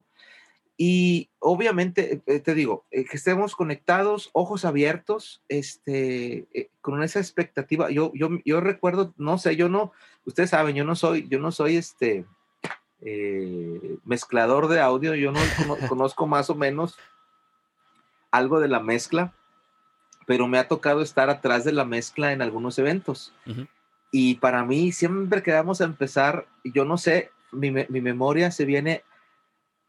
[0.80, 7.20] Y obviamente, eh, te digo, eh, que estemos conectados, ojos abiertos, este, eh, con esa
[7.20, 7.90] expectativa.
[7.90, 9.92] Yo, yo, yo recuerdo, no sé, yo no,
[10.26, 12.26] ustedes saben, yo no soy, yo no soy este
[14.06, 15.40] mezclador de audio, yo no
[15.90, 16.98] conozco más o menos
[18.32, 19.34] algo de la mezcla,
[20.26, 23.34] pero me ha tocado estar atrás de la mezcla en algunos eventos.
[24.12, 28.66] Y para mí, siempre que vamos a empezar, yo no sé, mi, mi memoria se
[28.66, 29.04] viene.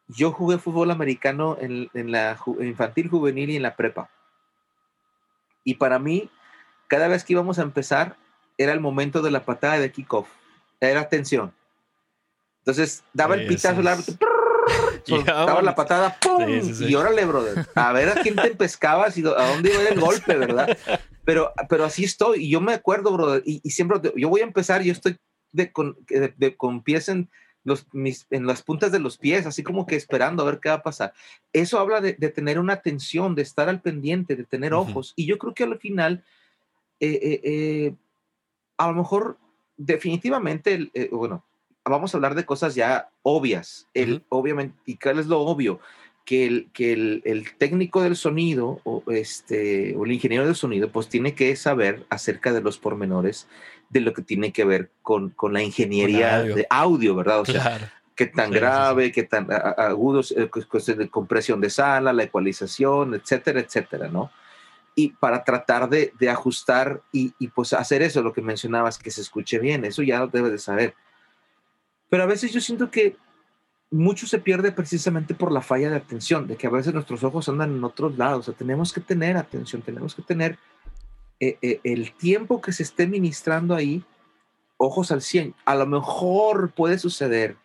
[0.09, 4.11] Yo jugué fútbol americano en, en la infantil, juvenil y en la prepa.
[5.64, 6.30] Y para mí,
[6.86, 8.16] cada vez que íbamos a empezar,
[8.56, 10.28] era el momento de la patada de kickoff.
[10.80, 11.52] Era tensión.
[12.61, 14.28] Entonces, daba el pitazo, el árbitro,
[15.04, 16.44] soltaba la patada, ¡pum!
[16.46, 20.36] Y órale, brother, a ver a quién te pescabas y a dónde iba el golpe,
[20.36, 20.76] ¿verdad?
[21.24, 24.82] Pero, pero así estoy, y yo me acuerdo, brother, y, siempre, yo voy a empezar,
[24.82, 25.18] yo estoy
[25.52, 27.30] de, con, de, con pies en,
[27.69, 30.69] los, mis, en las puntas de los pies, así como que esperando a ver qué
[30.71, 31.12] va a pasar.
[31.53, 35.39] Eso habla de, tener una atención, de estar al pendiente, de tener ojos, y yo
[35.39, 36.25] creo que al final,
[36.99, 37.95] eh, eh, eh,
[38.77, 39.39] a lo mejor,
[39.77, 41.45] definitivamente, bueno,
[41.85, 43.87] vamos a hablar de cosas ya obvias.
[43.95, 45.81] El, Obviamente, ¿y cuál es lo obvio?
[46.29, 50.91] Que el, que el, el, técnico del sonido o, este, o el ingeniero del sonido
[50.91, 53.49] pues tiene que saber acerca de los pormenores
[53.89, 57.41] de lo que tiene que ver con, con la ingeniería de audio, ¿verdad?
[57.41, 62.24] O sea, qué tan grave, qué tan agudos, eh, cuestión de compresión de sala, la
[62.24, 64.31] ecualización, etcétera, etcétera, ¿no?
[64.95, 69.11] Y para tratar de, de ajustar y, y, pues hacer eso, lo que mencionabas, que
[69.11, 70.95] se escuche bien, eso ya lo debes de saber.
[72.11, 73.16] Pero a veces yo siento que
[73.91, 77.49] mucho se pierde precisamente por la falla de atención, de que a veces nuestros ojos
[77.49, 78.41] andan en otros lados.
[78.41, 80.59] O sea, tenemos que tener atención, tenemos que tener
[81.41, 84.05] eh, eh, el tiempo que se esté ministrando ahí,
[84.76, 85.55] ojos al 100.
[85.64, 87.57] A lo mejor puede suceder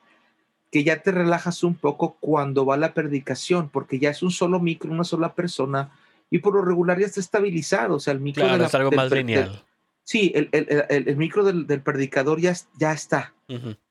[0.71, 4.59] que ya te relajas un poco cuando va la predicación, porque ya es un solo
[4.59, 5.91] micro, una sola persona,
[6.31, 7.95] y por lo regular ya está estabilizado.
[7.95, 9.63] O sea, el micro claro, es algo más lineal.
[10.03, 13.33] sí, el, el, el, micro del, del, predicador ya, ya está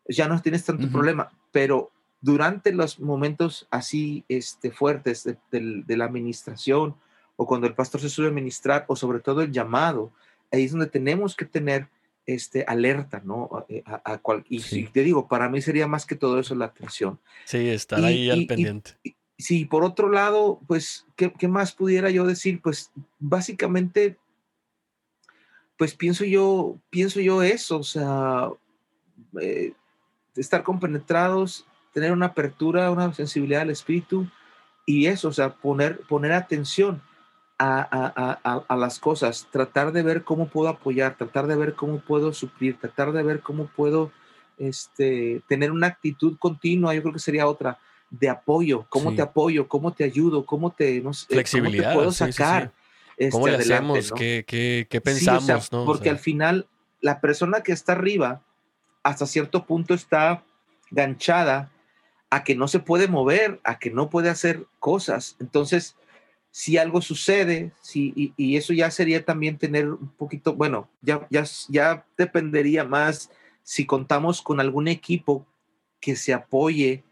[0.09, 1.91] ya no tienes tanto problema, pero
[2.23, 6.95] durante los momentos así este, fuertes de, la administración
[7.37, 10.13] o cuando el pastor se sube a ministrar o sobre todo el llamado,
[10.51, 11.89] ahí es donde tenemos que tener
[12.25, 13.51] este, alerta, ¿no?
[13.53, 17.19] A, eh, cual, y te digo, para mí sería más que todo eso la atención.
[17.45, 18.93] Sí, estar ahí al pendiente.
[19.37, 22.61] sí, por otro lado, pues, ¿qué, ¿qué, más pudiera yo decir?
[22.63, 24.17] Pues básicamente,
[25.77, 28.51] pues pienso yo, pienso yo eso, o sea,
[29.41, 29.73] eh,
[30.37, 34.27] estar compenetrados, tener una apertura, una sensibilidad al espíritu
[34.87, 37.03] y eso, o sea, poner, poner atención
[37.59, 42.77] a, las cosas, tratar de ver cómo puedo apoyar, tratar de ver cómo puedo suplir,
[42.79, 44.11] tratar de ver cómo puedo
[44.59, 47.79] este, tener una actitud continua, yo creo que sería otra,
[48.11, 52.73] de apoyo, cómo te apoyo, cómo te ayudo, cómo te, no Flexibilidad, puedo sacar.
[53.17, 54.13] Este, ¿Cómo le hacemos?
[54.13, 55.71] ¿Qué, qué, pensamos?
[55.71, 56.67] Porque al final,
[57.01, 58.43] la persona que está arriba,
[59.03, 60.43] hasta cierto punto está
[60.91, 61.72] ganchada
[62.33, 65.37] a que no se puede mover, a que no puede hacer cosas.
[65.39, 65.97] Entonces,
[66.51, 71.45] si algo sucede, si, y, eso ya sería también tener un poquito, bueno, ya, ya,
[71.69, 73.31] ya dependería más
[73.63, 75.47] si contamos con algún equipo
[76.01, 77.05] que se apoye,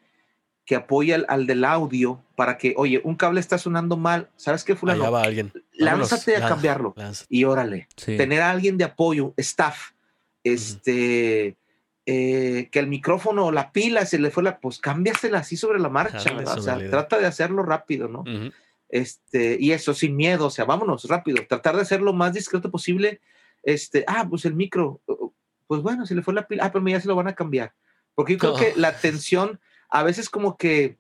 [0.64, 4.74] que apoye al, del audio para que, oye, un cable está sonando mal, ¿sabes qué,
[4.74, 5.02] fulano?
[5.02, 5.52] Allá va alguien.
[5.74, 6.94] Lánzate a cambiarlo.
[6.96, 7.26] lánzate.
[7.28, 8.16] Y órale, Sí.
[8.16, 9.90] tener a alguien de apoyo, staff,
[10.44, 11.58] este,
[12.06, 15.88] eh, que el micrófono, la pila se le fue la, pues cámbiasela así sobre la
[15.88, 16.58] marcha, ¿verdad?
[16.58, 18.20] O sea, trata de hacerlo rápido, ¿no?
[18.20, 18.50] Ujú.
[18.88, 22.70] Este, y eso sin miedo, o sea, vámonos rápido, tratar de hacer lo más discreto
[22.70, 23.20] posible.
[23.62, 25.00] Este, ah, pues el micro,
[25.66, 27.74] pues bueno, se le fue la pila, ah, pero ya se lo van a cambiar.
[28.14, 28.58] Porque yo creo No.
[28.58, 30.98] que la tensión, a veces como que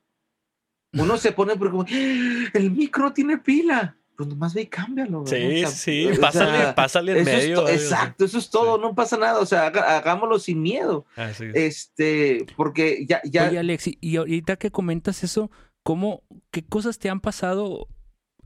[0.92, 5.24] uno se pone, porque como, "Ah, el micro tiene pila, pues nomás ve y cámbialo.
[5.24, 5.38] ¿verdad?
[5.38, 7.64] Sí, O sea, sí, o pásale, sea, pásale en es medio.
[7.64, 7.72] así.
[7.74, 11.06] exacto, eso es todo, no pasa nada, o sea, haga- hagámoslo sin miedo.
[11.16, 11.54] Así es.
[11.56, 15.50] Este, porque ya, ya, Oye, Alex, y- y ahorita que comentas eso,
[15.82, 17.88] ¿cómo, qué cosas te han pasado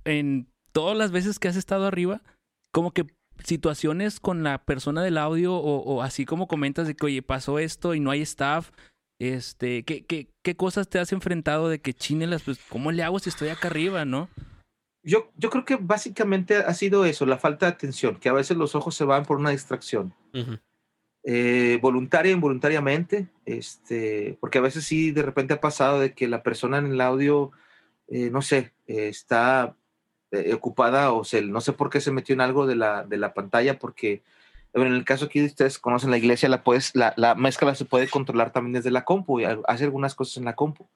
[0.04, 2.22] en todas las veces que has estado arriba?
[2.72, 3.06] Como que
[3.42, 7.58] situaciones con la persona del audio o, o así como comentas de que, oye, pasó
[7.58, 8.70] esto y no hay staff.
[9.20, 12.42] Este, ¿qué, qué, qué cosas te has enfrentado de que chinelas?
[12.42, 14.28] Pues, ¿cómo le hago si estoy acá arriba, no?
[15.04, 18.56] Yo, yo creo que básicamente ha sido eso, la falta de atención, que a veces
[18.56, 20.14] los ojos se van por una distracción.
[20.32, 20.58] Ujú.
[21.22, 26.28] eh, voluntaria e involuntariamente, este, porque a veces sí de repente ha pasado de que
[26.28, 27.52] la persona en el audio,
[28.08, 29.76] eh, no sé, eh, está
[30.52, 33.34] ocupada o se, no sé por qué se metió en algo de la, de la
[33.34, 34.24] pantalla, porque
[34.74, 37.74] bueno, en el caso aquí de ustedes conocen la iglesia, la, puedes, la, la mezcla
[37.76, 40.88] se puede controlar también desde la compu y hace algunas cosas en la compu.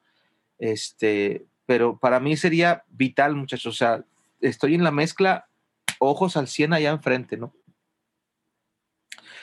[0.59, 4.03] Este, pero para mí sería vital, muchachos, o sea,
[4.41, 5.49] estoy en la mezcla,
[5.99, 7.53] ojos al 100 allá enfrente, ¿no?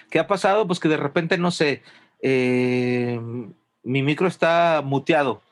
[0.09, 0.65] ¿Qué ha pasado?
[0.65, 1.84] Pues que de repente, no sé,
[2.21, 3.19] eh,
[3.84, 5.43] mi micro está muteado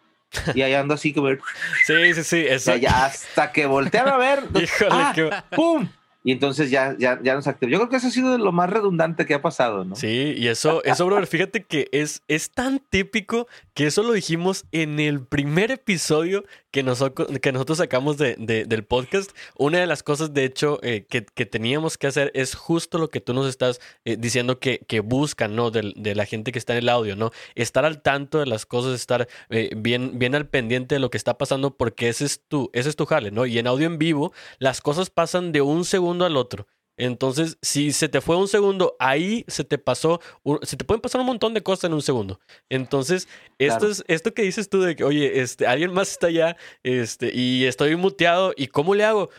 [0.55, 1.27] y ahí ando así como,
[1.85, 2.37] Sí, sí, sí.
[2.45, 2.65] o Eso.
[2.65, 5.11] sea, ya hasta que voltean a ver, Híjole, ¡ah!
[5.13, 5.87] qué- ¡pum!
[6.25, 7.69] Y entonces ya, ya, ya nos activó.
[7.69, 9.97] Yo creo que eso ha sido lo más redundante que ha pasado, ¿no?
[9.97, 14.63] Sí, y eso, eso, brother, fíjate que es, es tan típico que eso lo dijimos
[14.71, 19.31] en el primer episodio que, nosotros que nosotros sacamos de, de- del podcast.
[19.57, 23.09] Una de las cosas, de hecho, eh, que, que teníamos que hacer es justo lo
[23.09, 25.69] que tú nos estás eh, diciendo que, que buscan, ¿no?
[25.71, 27.31] Del- De, la gente que está en el audio, ¿no?
[27.55, 31.17] Estar al tanto de las cosas, estar eh, bien, bien al pendiente de lo que
[31.17, 33.45] está pasando, porque ese es tu, ese es tu jale, ¿no?
[33.45, 36.67] Y en audio en vivo, las cosas pasan de un segundo al otro.
[36.97, 40.21] Entonces, si se te fue un segundo, ahí se te pasó,
[40.61, 42.39] se te pueden pasar un montón de cosas en un segundo.
[42.69, 43.27] Entonces,
[43.57, 43.91] esto Claro.
[43.91, 47.65] es esto que dices tú de que, oye, este, alguien más está allá, este, y
[47.65, 49.29] estoy muteado, ¿y cómo le hago?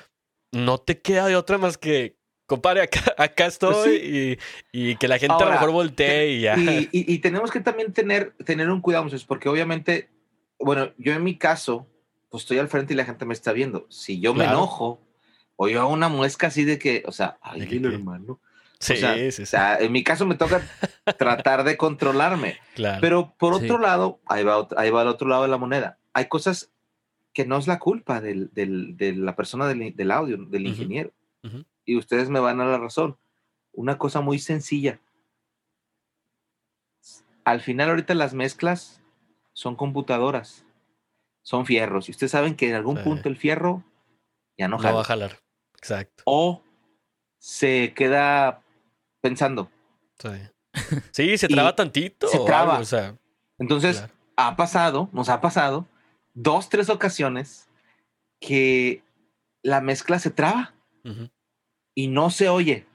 [0.53, 4.39] No te queda de otra más que, compadre, acá, acá estoy,
[4.73, 6.57] y, y que la gente a lo mejor voltee y ya.
[6.59, 10.09] Y, y- y tenemos que también tener, tener un cuidado, porque obviamente,
[10.59, 11.87] bueno, yo en mi caso,
[12.31, 13.87] pues estoy al frente y la gente me está viendo.
[13.91, 15.01] Si yo me enojo
[15.57, 17.95] o yo hago una muesca así de que, o sea, ay, ¿De qué dile, qué?
[17.97, 18.41] hermano.
[18.81, 20.63] sí, o sea, sí, O sí, sea, en mi caso me toca
[21.19, 22.59] tratar de controlarme.
[22.75, 23.01] claro.
[23.01, 25.99] Pero por otro lado, ahí va, ahí va el otro lado de la moneda.
[26.13, 26.71] Hay cosas
[27.33, 31.13] que no es la culpa del, del- de la persona del, del audio, del ingeniero.
[31.85, 33.17] Y ustedes me van a la razón.
[33.73, 35.01] Una cosa muy sencilla.
[37.45, 39.03] Al final, ahorita las mezclas
[39.53, 40.65] son computadoras,
[41.43, 42.09] son fierros.
[42.09, 43.85] Y ustedes saben que en algún punto el fierro
[44.57, 44.95] ya no no jala.
[44.95, 45.41] va a jalar.
[45.85, 46.23] Exacto.
[46.25, 46.63] O
[47.39, 48.63] se queda
[49.21, 49.71] pensando.
[50.19, 50.29] Sí,
[51.13, 52.27] Sí, se Y traba tantito.
[52.29, 52.73] se traba.
[52.73, 53.17] algo, o sea,
[53.59, 54.13] Entonces, claro.
[54.37, 55.87] ha pasado, nos ha pasado
[56.33, 57.69] dos, tres ocasiones
[58.41, 59.03] que
[59.63, 60.75] la mezcla se traba
[61.95, 62.87] y no se oye.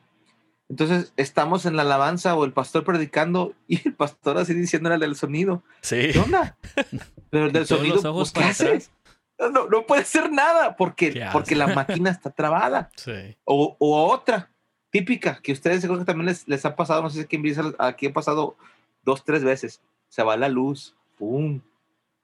[0.68, 5.00] Entonces estamos en la alabanza o el pastor predicando y el pastor así diciendo al
[5.00, 6.10] del sonido, Sí.
[6.12, 6.58] ¿qué onda?
[7.30, 8.66] Pero el del sonido, los ojos pues, ¿qué para hace?
[8.68, 8.92] atrás.
[9.40, 12.90] No, no puede ser nada porque, porque la máquina está trabada.
[12.98, 13.38] Sí.
[13.46, 14.50] O, o otra
[14.92, 17.76] típica que ustedes seguro que también les, les ha pasado, no sé si aquí, en
[17.78, 18.58] aquí ha pasado
[19.04, 19.82] dos, tres veces.
[20.10, 21.62] Se va la luz, ¡pum!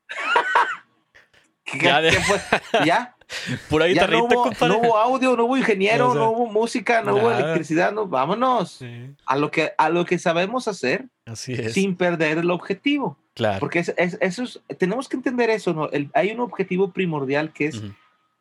[1.64, 2.40] ¿Qué, Ya de- qué fue?
[2.86, 3.15] ¿Ya?
[3.70, 4.68] Pura Ya no hubo, compadre.
[4.74, 7.40] no hubo audio, no hubo ingeniero, O sea, no hubo música, no hubo nada.
[7.40, 11.74] electricidad, no, vámonos Sí, a lo que a lo que sabemos hacer así es.
[11.74, 13.60] sin perder el objetivo, claro.
[13.60, 15.90] porque es, es- eso es- tenemos que entender eso, ¿no?
[15.90, 17.94] El- hay un objetivo primordial que es Ujú.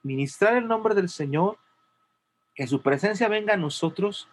[0.02, 1.58] ministrar el nombre del Señor,
[2.54, 4.28] que su presencia venga a nosotros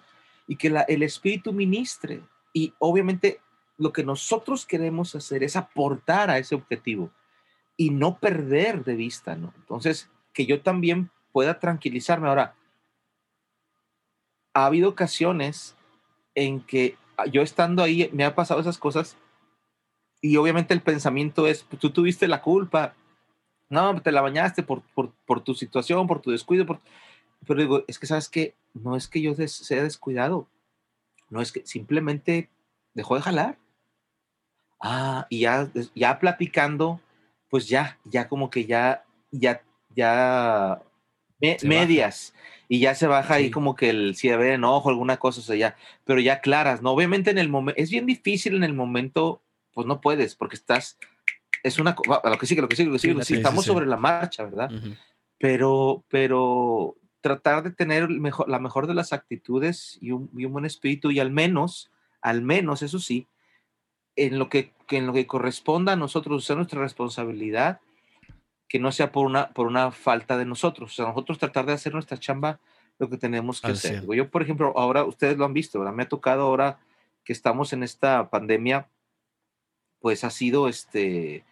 [0.47, 2.22] y que la- el Espíritu ministre.
[2.54, 3.39] Y obviamente
[3.78, 7.10] lo que nosotros queremos hacer es aportar a ese objetivo
[7.78, 9.54] y no perder de vista, ¿no?
[9.58, 12.28] Entonces, que yo también pueda tranquilizarme.
[12.28, 12.56] Ahora,
[14.54, 15.76] ha habido ocasiones
[16.36, 19.18] en que ah, yo estando ahí me ha pasado esas cosas
[20.22, 22.94] y obviamente el pensamiento es, tú tuviste la culpa,
[23.70, 26.80] no, te la bañaste por, por, tu situación, por tu descuido, por...
[27.48, 30.48] pero digo, es que sabes que no es que yo des- sea descuidado,
[31.30, 32.50] no es que simplemente
[32.94, 33.58] dejó de jalar.
[34.80, 37.02] Ah, y ya, ya platicando,
[37.50, 39.64] pues ya, ya como que ya ya,
[39.96, 40.82] ya
[41.64, 42.34] medias.
[42.68, 45.58] Y ya se baja ahí como que el si haber enojo, alguna cosa, o sea,
[45.58, 45.76] ya,
[46.06, 46.92] pero ya claras, ¿no?
[46.92, 49.42] Obviamente en el momento, es bien difícil en el momento,
[49.74, 50.98] pues no puedes, porque estás,
[51.64, 53.98] es una, lo que sigue, lo que sigue, lo que sigue, sí, estamos sobre la
[53.98, 54.72] marcha, ¿verdad?
[55.38, 60.54] Pero, pero tratar de tener mejor, la mejor de las actitudes y un, y un,
[60.54, 63.28] buen espíritu y al menos, al menos, eso sí,
[64.16, 67.82] en lo que, que en lo que corresponda a nosotros, sea nuestra responsabilidad,
[68.72, 70.93] que no sea por una, por una falta de nosotros.
[70.93, 72.57] O sea, nosotros tratar de hacer nuestra chamba
[72.99, 74.05] lo que tenemos que hacer.
[74.15, 75.93] Yo, por ejemplo, ahora ustedes lo han visto, ¿verdad?
[75.93, 76.80] Me ha tocado ahora
[77.26, 78.88] que estamos en esta pandemia,
[79.99, 81.43] pues ha sido este,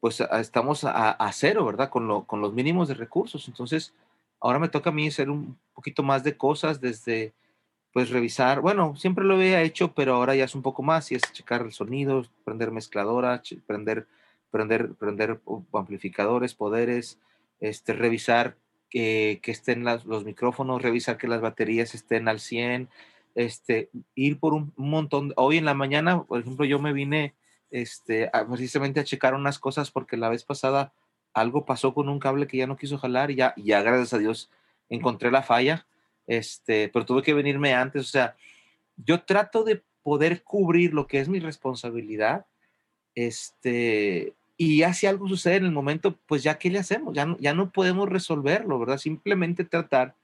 [0.00, 1.90] pues estamos a, cero, ¿verdad?
[1.90, 3.48] Con, lo, con los mínimos de recursos.
[3.48, 3.92] Entonces,
[4.40, 7.34] ahora me toca a mí hacer un poquito más de cosas desde,
[7.92, 11.16] pues revisar, bueno, siempre lo había hecho, pero ahora ya es un poco más y
[11.16, 14.06] es checar el sonido, prender mezcladora, prender
[14.52, 15.40] prender, prender
[15.72, 17.18] amplificadores, poderes,
[17.58, 18.56] este, revisar
[18.88, 22.88] que, que estén los micrófonos, revisar que las baterías estén al 100,
[23.34, 25.32] este, ir por un, montón.
[25.36, 27.34] Hoy en la mañana, por ejemplo, yo me vine
[27.70, 30.92] este, precisamente a checar unas cosas porque la vez pasada
[31.32, 34.18] algo pasó con un cable que ya no quiso jalar y ya, ya gracias a
[34.18, 34.50] Dios
[34.90, 35.86] encontré la falla,
[36.26, 38.02] este, pero tuve que venirme antes.
[38.02, 38.36] O sea,
[38.96, 42.46] yo trato de poder cubrir lo que es mi responsabilidad,
[43.14, 44.34] este,
[44.64, 47.36] y ya si algo sucede en el momento, pues ya qué le hacemos, ya no,
[47.40, 48.98] ya no podemos resolverlo, ¿verdad?
[48.98, 50.14] Simplemente tratar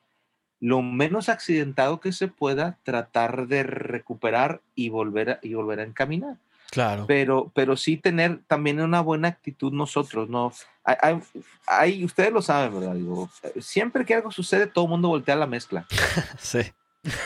[0.61, 5.83] lo menos accidentado que se pueda, tratar de recuperar y volver a, y volver a
[5.83, 6.37] encaminar.
[6.71, 7.07] Claro.
[7.09, 10.53] Pero, pero sí tener también una buena actitud nosotros, ¿no?
[10.85, 11.19] Hay,
[11.67, 12.95] hay, ustedes lo saben, ¿verdad?
[12.95, 13.29] Digo,
[13.59, 15.85] siempre que algo sucede, todo el mundo voltea la mezcla.
[16.39, 16.61] sí.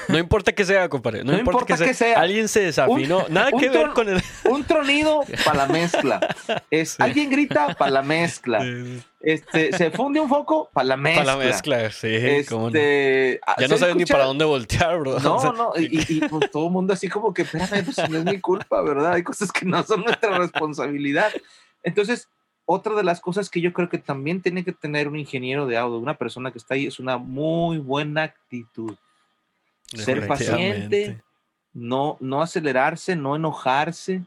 [0.08, 1.24] No importa que sea, compadre.
[1.24, 2.20] No, importa, que, sea.
[2.20, 3.26] Alguien se desafinó.
[3.28, 4.22] Nada que ver con el.
[4.44, 6.20] Un tronido para la mezcla.
[6.70, 8.64] Es, Alguien grita para la mezcla.
[9.20, 11.24] Este, se funde un foco para la mezcla.
[11.24, 12.08] Para la mezcla, sí.
[12.08, 15.18] Este, ya no sabes ni para dónde voltear, bro.
[15.20, 15.72] No, no.
[15.76, 19.14] Y, pues todo el mundo así como que, espérame, pues no es mi culpa, ¿verdad?
[19.14, 21.32] Hay cosas que no son nuestra responsabilidad.
[21.82, 22.28] Entonces,
[22.66, 25.78] otra de las cosas que yo creo que también tiene que tener un ingeniero de
[25.78, 28.96] audio, una persona que está ahí, es una muy buena actitud
[29.96, 31.22] ser paciente,
[31.72, 34.22] no, no acelerarse, no enojarse,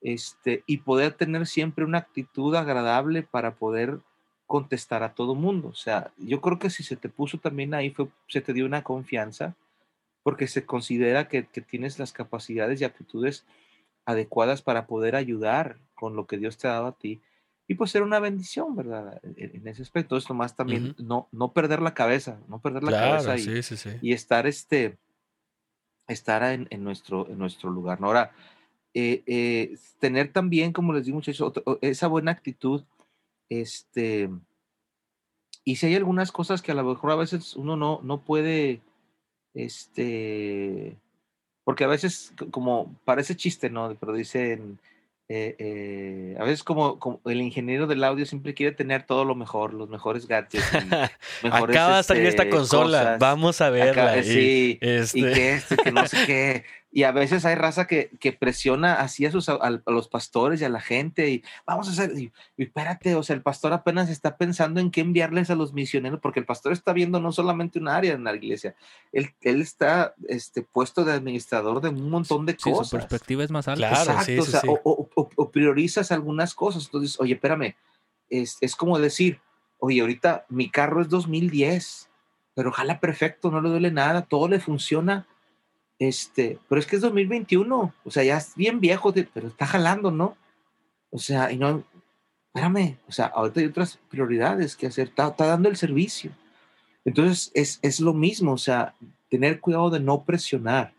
[0.00, 3.98] este, y poder tener siempre una actitud agradable para poder
[4.46, 5.68] contestar a todo mundo.
[5.68, 8.66] O sea, yo creo que si se te puso también ahí, fue, se te dio
[8.66, 9.54] una confianza,
[10.22, 13.44] porque se considera que, que tienes las capacidades y actitudes
[14.04, 17.20] adecuadas para poder ayudar con lo que Dios te ha dado a ti
[17.70, 19.20] y pues ser una bendición, ¿verdad?
[19.22, 23.38] En, ese aspecto, es nomás también no, no perder la cabeza, no perder la cabeza
[23.38, 24.98] y, y, estar, este,
[26.08, 28.00] estar en, en, nuestro, en nuestro lugar.
[28.00, 28.08] ¿no?
[28.08, 28.32] Ahora,
[28.92, 32.82] eh, eh, tener también, como les digo muchachos, esa buena actitud,
[33.48, 34.28] este,
[35.62, 38.80] y si hay algunas cosas que a lo mejor a veces uno no, no puede,
[39.54, 40.98] este,
[41.62, 43.94] porque a veces como parece chiste, ¿no?
[43.94, 44.80] Pero dicen,
[45.32, 49.36] eh, eh, a veces como, como, el ingeniero del audio siempre quiere tener todo lo
[49.36, 50.64] mejor, los mejores gadgets.
[51.44, 54.24] mejores, Acaba de salir esta este, consola, vamos a verla.
[54.24, 55.20] sí, y, este...
[55.20, 56.64] y que este, que no sé qué.
[56.92, 60.64] Y a veces hay raza que, que presiona así a, sus, a, los pastores y
[60.64, 64.36] a la gente y vamos a hacer, y, espérate, o sea, el pastor apenas está
[64.36, 67.86] pensando en qué enviarles a los misioneros, porque el pastor está viendo no solamente un
[67.86, 68.74] área en la iglesia,
[69.12, 72.88] él, él está este, puesto de administrador de un montón de cosas.
[72.88, 73.88] Su perspectiva es más alta.
[73.88, 77.76] Exacto, o, sea, o, o, priorizas algunas cosas, entonces, oye, espérame,
[78.28, 79.40] es, es como decir,
[79.78, 82.10] oye, ahorita mi carro es 2010,
[82.54, 85.28] pero ojalá perfecto, no le duele nada, todo le funciona
[86.00, 90.10] este, pero es que es 2021, o sea, ya es bien viejo, pero está jalando,
[90.10, 90.34] ¿no?
[91.10, 91.84] O sea, y no,
[92.46, 96.32] espérame, o sea, ahorita hay otras prioridades que hacer, está, dando el servicio.
[97.04, 98.94] Entonces, es, es, lo mismo, o sea,
[99.28, 100.94] tener cuidado de no presionar,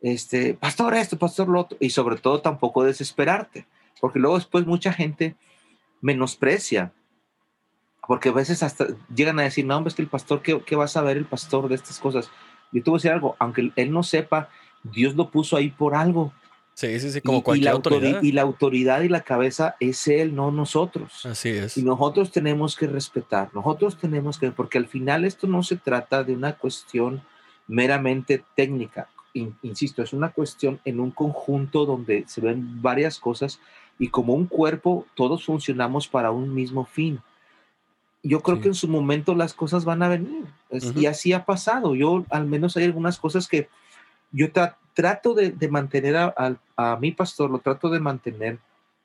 [0.00, 3.66] este, pastor esto, pastor lo otro, y sobre todo tampoco desesperarte,
[4.00, 5.34] porque luego después mucha gente
[6.00, 6.92] menosprecia,
[8.06, 10.76] porque a veces hasta llegan a decir, no, hombre, es que el pastor, ¿qué, qué
[10.76, 12.30] va a saber el pastor de estas cosas?
[12.74, 14.50] Yo te voy a decir algo, aunque él no sepa,
[14.82, 16.32] Dios lo puso ahí por algo.
[16.74, 18.22] Sí, sí, sí, como cualquier la autoridad.
[18.22, 21.24] Y la autoridad y la cabeza es Él, no nosotros.
[21.24, 21.78] Así es.
[21.78, 26.24] Y nosotros tenemos que respetar, nosotros tenemos que, porque al final esto no se trata
[26.24, 27.22] de una cuestión
[27.68, 29.08] meramente técnica.
[29.62, 33.60] Insisto, es una cuestión en un conjunto donde se ven varias cosas
[33.98, 37.20] y como un cuerpo todos funcionamos para un mismo fin
[38.24, 40.46] yo creo que en su momento las cosas van a venir.
[40.96, 41.94] Y así ha pasado.
[41.94, 43.68] Yo al menos hay algunas cosas que
[44.32, 44.48] yo
[44.94, 48.58] trato de, mantener a, mi pastor, lo trato de mantener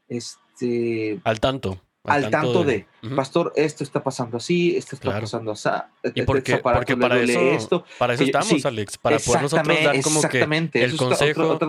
[0.07, 1.81] este, al tanto.
[2.09, 5.69] Al, tanto, de, pastor, esto está pasando así, esto está pasando así.
[6.15, 10.21] Y porque, porque para eso, esto, para eso estamos, Alex, para poder nosotros dar como
[10.21, 11.59] que el consejo,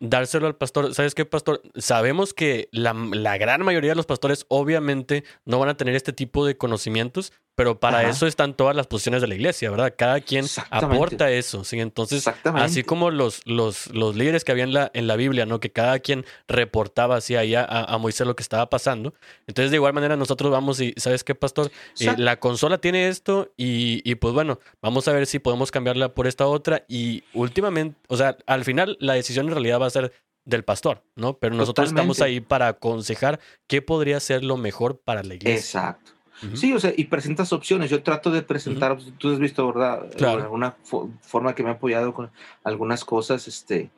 [0.00, 0.94] dárselo al pastor.
[0.94, 1.62] ¿Sabes qué, pastor?
[1.76, 6.12] Sabemos que la, la, gran mayoría de los pastores obviamente no van a tener este
[6.12, 9.92] tipo de conocimientos, pero para eso están todas las posiciones de la iglesia, ¿verdad?
[9.98, 11.80] Cada quien aporta eso, ¿sí?
[11.80, 12.24] Entonces,
[12.54, 15.58] así como los, los, los líderes que había en la, en la Biblia, ¿no?
[15.58, 19.12] Que cada quien reportaba así ahí a, a, Moisés lo que estaba pasando.
[19.48, 21.72] Entonces, de igual manera, nosotros vamos y, ¿sabes qué, pastor?
[21.98, 26.14] Eh, la consola tiene esto y, y, pues bueno, vamos a ver si podemos cambiarla
[26.14, 26.84] por esta otra.
[26.86, 30.12] Y últimamente, o sea, al final la decisión en realidad va a ser
[30.44, 31.38] del pastor, ¿no?
[31.38, 35.80] Pero nosotros estamos ahí para aconsejar qué podría ser lo mejor para la iglesia.
[35.80, 36.17] Exacto.
[36.54, 37.90] Sí, o sea, y presentas opciones.
[37.90, 40.08] Yo trato de presentar, tú has visto, ¿verdad?
[40.16, 40.42] Claro.
[40.42, 40.76] alguna
[41.22, 42.30] forma que me ha apoyado con
[42.62, 43.90] algunas cosas, este,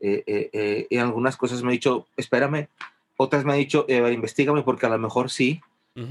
[0.00, 2.68] eh, eh, eh, y algunas cosas me ha dicho, espérame,
[3.16, 5.60] otras me ha dicho, eh, investigame porque a lo mejor sí,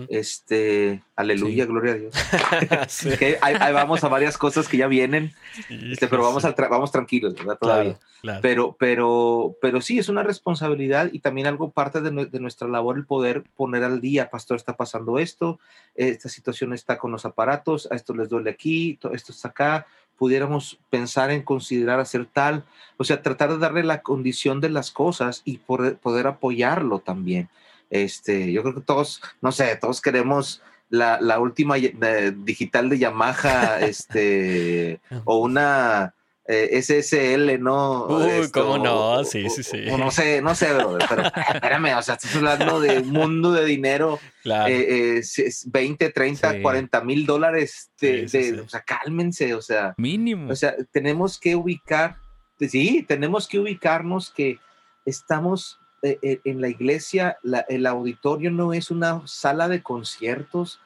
[0.09, 2.15] este, aleluya, gloria a Dios.
[3.41, 5.33] ahí, vamos a varias cosas que ya vienen,
[5.69, 7.57] este, pero vamos, vamos tranquilos, ¿verdad?
[7.59, 7.99] Todavía.
[8.41, 13.05] Pero, pero, pero sí, es una responsabilidad y también algo parte de, nuestra labor el
[13.05, 15.59] poder poner al día, pastor, está pasando esto,
[15.95, 19.87] esta situación está con los aparatos, a esto les duele aquí, esto está acá,
[20.17, 22.65] pudiéramos pensar en considerar hacer tal,
[22.97, 27.49] o sea, tratar de darle la condición de las cosas y poder, poder apoyarlo también.
[27.89, 33.79] Este, yo creo que todos, no sé, todos queremos la, la última digital de Yamaha,
[33.81, 36.13] este, o una
[36.47, 38.05] eh, SSL, ¿no?
[38.05, 39.81] Uy, cómo no, sí, sí, sí.
[39.97, 40.67] no sé, no sé,
[41.09, 41.23] pero
[41.53, 44.73] espérame, o sea, estás hablando de un mundo de dinero, claro.
[44.73, 45.21] eh,
[45.65, 49.93] 20, 30, 40 mil dólares, de, o sea, cálmense, o sea.
[49.97, 50.49] Mínimo.
[50.49, 52.15] O sea, tenemos que ubicar,
[52.59, 54.57] sí, tenemos que ubicarnos que
[55.05, 57.37] estamos eh, eh, en la iglesia,
[57.69, 60.79] el auditorio no es una sala de conciertos,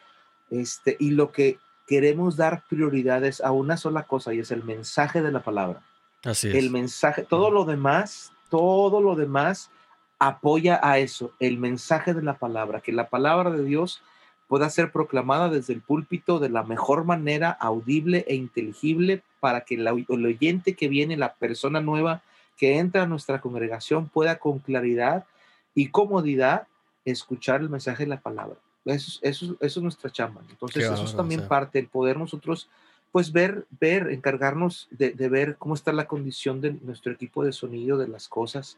[0.49, 5.21] este, y lo que queremos dar prioridades a una sola cosa y es el mensaje
[5.21, 5.81] de la palabra.
[6.23, 6.55] Así es.
[6.55, 9.69] El mensaje, todo lo demás, todo lo demás
[10.19, 14.03] apoya a eso, el mensaje de la palabra, que la palabra de Dios
[14.47, 19.75] pueda ser proclamada desde el púlpito de la mejor manera, audible e inteligible, para que
[19.75, 22.21] el oyente que viene, la persona nueva,
[22.61, 25.25] que entra a nuestra congregación pueda con claridad
[25.73, 26.67] y comodidad
[27.05, 28.55] escuchar el mensaje de la palabra.
[28.85, 30.43] Eso, eso, eso es nuestra chamba.
[30.47, 32.69] Entonces, eso es también parte, el poder nosotros,
[33.11, 37.51] pues ver, ver, encargarnos de, de, ver cómo está la condición de nuestro equipo de
[37.51, 38.77] sonido, de las cosas.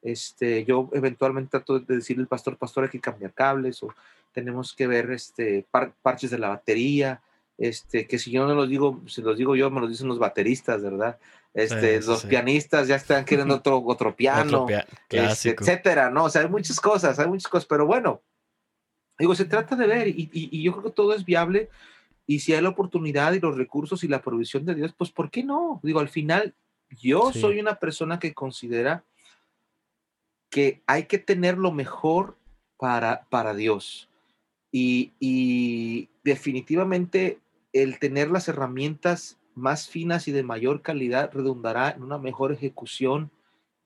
[0.00, 3.92] este, yo eventualmente trato de decirle al pastor, pastor, hay que cambiar cables o
[4.32, 5.66] tenemos que ver este,
[6.02, 7.20] parches de la batería,
[7.58, 10.20] este, que si yo no los digo, si los digo yo, me los dicen los
[10.20, 11.18] bateristas, ¿verdad?
[11.54, 14.66] Este, los pianistas ya están queriendo otro, otro piano,
[15.08, 16.24] este, etcétera, ¿no?
[16.24, 18.22] O sea, hay muchas cosas, hay muchas cosas, pero bueno,
[19.16, 21.70] digo, se trata de ver y, y, yo creo que todo es viable
[22.26, 25.30] y si hay la oportunidad y los recursos y la provisión de Dios, pues ¿por
[25.30, 25.78] qué no?
[25.84, 26.56] Digo, al final,
[26.90, 29.04] yo soy una persona que considera
[30.50, 32.36] que hay que tener lo mejor
[32.76, 34.08] para, para Dios.
[34.72, 37.38] Y, y definitivamente
[37.72, 43.30] el tener las herramientas más finas y de mayor calidad redundará en una mejor ejecución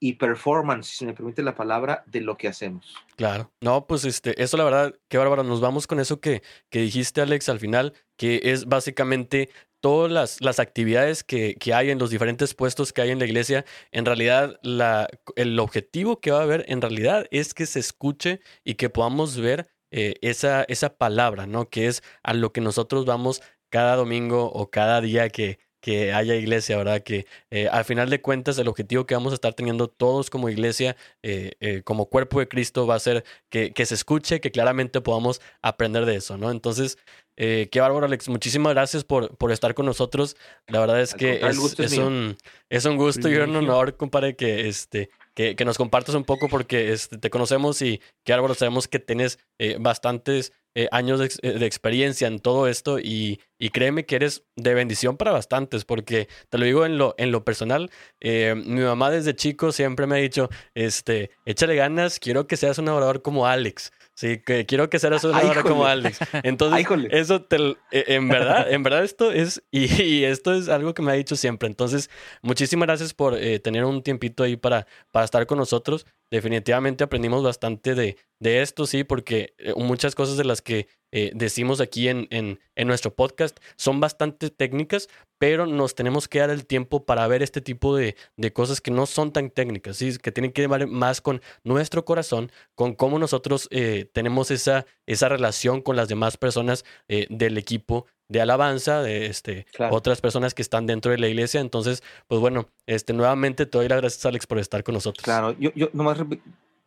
[0.01, 2.95] y performance, si me permite la palabra, de lo que hacemos.
[3.17, 3.51] Claro.
[3.61, 5.43] No, pues este, eso la verdad, qué bárbaro.
[5.43, 9.51] Nos vamos con eso que, que dijiste, Alex, al final, que es básicamente
[9.81, 13.25] todas las, las actividades que, que, hay en los diferentes puestos que hay en la
[13.25, 13.65] iglesia.
[13.91, 18.41] En realidad, la, el objetivo que va a haber, en realidad, es que se escuche
[18.65, 21.71] y que podamos ver eh, esa, esa palabra, ¿no?
[21.71, 26.35] Que es a lo que nosotros vamos cada domingo o cada día que, que haya
[26.35, 27.03] iglesia, ¿verdad?
[27.03, 30.49] Que eh, al final de cuentas el objetivo que vamos a estar teniendo todos como
[30.49, 34.51] iglesia, eh, eh, como cuerpo de Cristo, va a ser que, que, se escuche, que
[34.51, 36.51] claramente podamos aprender de eso, ¿no?
[36.51, 36.99] Entonces,
[37.37, 38.29] qué bárbaro, Alex.
[38.29, 40.37] Muchísimas gracias por, por estar con nosotros.
[40.67, 42.37] La verdad es que es, es, un,
[42.69, 46.49] es un gusto y un honor, compadre, que, este, que, que, nos compartas un poco
[46.49, 49.39] porque este, te conocemos y qué bárbaro, sabemos que tienes
[49.79, 54.75] bastantes eh, años eh, de, experiencia en todo esto y, y, créeme que eres de
[54.75, 57.91] bendición para bastantes, porque te lo digo en lo, en lo personal,
[58.21, 62.79] eh, mi mamá desde chico siempre me ha dicho, este, échale ganas, quiero que seas
[62.79, 63.91] un orador como Alex.
[64.15, 66.21] Sí, que quiero que seas un orador como Alex.
[66.45, 71.11] Entonces, eso te, en verdad, en verdad esto es, y, esto es algo que me
[71.11, 71.69] ha dicho siempre.
[71.69, 72.09] Entonces,
[72.41, 76.07] muchísimas gracias por tener un tiempito ahí para, para estar con nosotros.
[76.31, 81.33] Definitivamente aprendimos bastante de, de esto, sí, porque eh, muchas cosas de las que eh,
[81.35, 86.67] decimos aquí en, en, nuestro podcast son bastante técnicas, pero nos tenemos que dar el
[86.67, 90.19] tiempo para ver este tipo de, de cosas que no son tan técnicas, ¿sí?
[90.19, 95.29] que tienen que ver más con nuestro corazón, con cómo nosotros eh, tenemos esa, esa
[95.29, 99.95] relación con las demás personas del equipo de alabanza, de este, claro.
[99.95, 101.61] otras personas que están dentro de la iglesia.
[101.61, 105.25] Entonces, pues bueno, este, nuevamente te doy las gracias, Alex, por estar con nosotros.
[105.25, 106.19] Claro, yo, yo nomás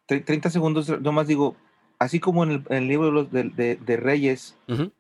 [0.06, 1.56] 30 segundos, nomás digo,
[2.00, 4.92] así como en el, en el libro de, de, de Reyes, uh -huh.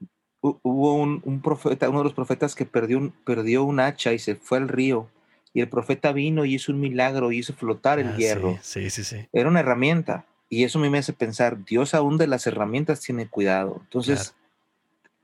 [0.41, 4.19] hubo un, un, profeta, uno de los profetas que perdió un, perdió un hacha y
[4.19, 5.09] se fue al río.
[5.53, 8.57] Y el profeta vino y hizo un milagro y hizo flotar el ah, hierro.
[8.61, 10.25] Sí, sí, sí, sí, Era una herramienta.
[10.47, 13.79] Y eso a mí me hace pensar, Dios aún de las herramientas tiene cuidado.
[13.83, 14.40] Entonces, claro.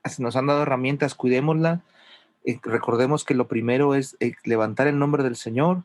[0.19, 1.81] nos han dado herramientas, cuidémosla.
[2.45, 5.83] Eh, recordemos que lo primero es eh, levantar el nombre del Señor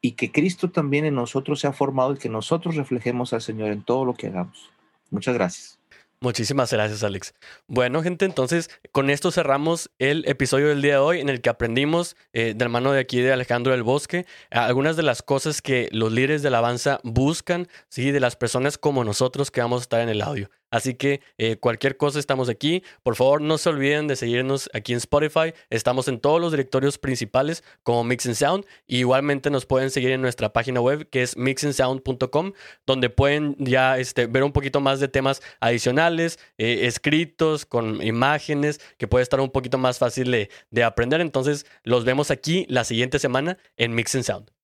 [0.00, 3.70] y que Cristo también en nosotros se ha formado y que nosotros reflejemos al Señor
[3.70, 4.70] en todo lo que hagamos.
[5.10, 5.80] Muchas gracias.
[6.22, 7.32] Muchísimas gracias, Alex.
[7.66, 11.48] Bueno, gente, entonces con esto cerramos el episodio del día de hoy en el que
[11.48, 15.88] aprendimos eh, de mano de aquí de Alejandro del Bosque algunas de las cosas que
[15.92, 18.10] los líderes de alabanza buscan, ¿sí?
[18.10, 20.50] de las personas como nosotros que vamos a estar en el audio.
[20.70, 22.82] Así que eh, cualquier cosa estamos aquí.
[23.02, 25.52] Por favor, no se olviden de seguirnos aquí en Spotify.
[25.68, 28.66] Estamos en todos los directorios principales como Mix and Sound.
[28.86, 32.52] Igualmente nos pueden seguir en nuestra página web que es mixandsound.com,
[32.86, 38.80] donde pueden ya este, ver un poquito más de temas adicionales, eh, escritos, con imágenes,
[38.98, 41.20] que puede estar un poquito más fácil de, de aprender.
[41.20, 44.59] Entonces, los vemos aquí la siguiente semana en Mix and Sound.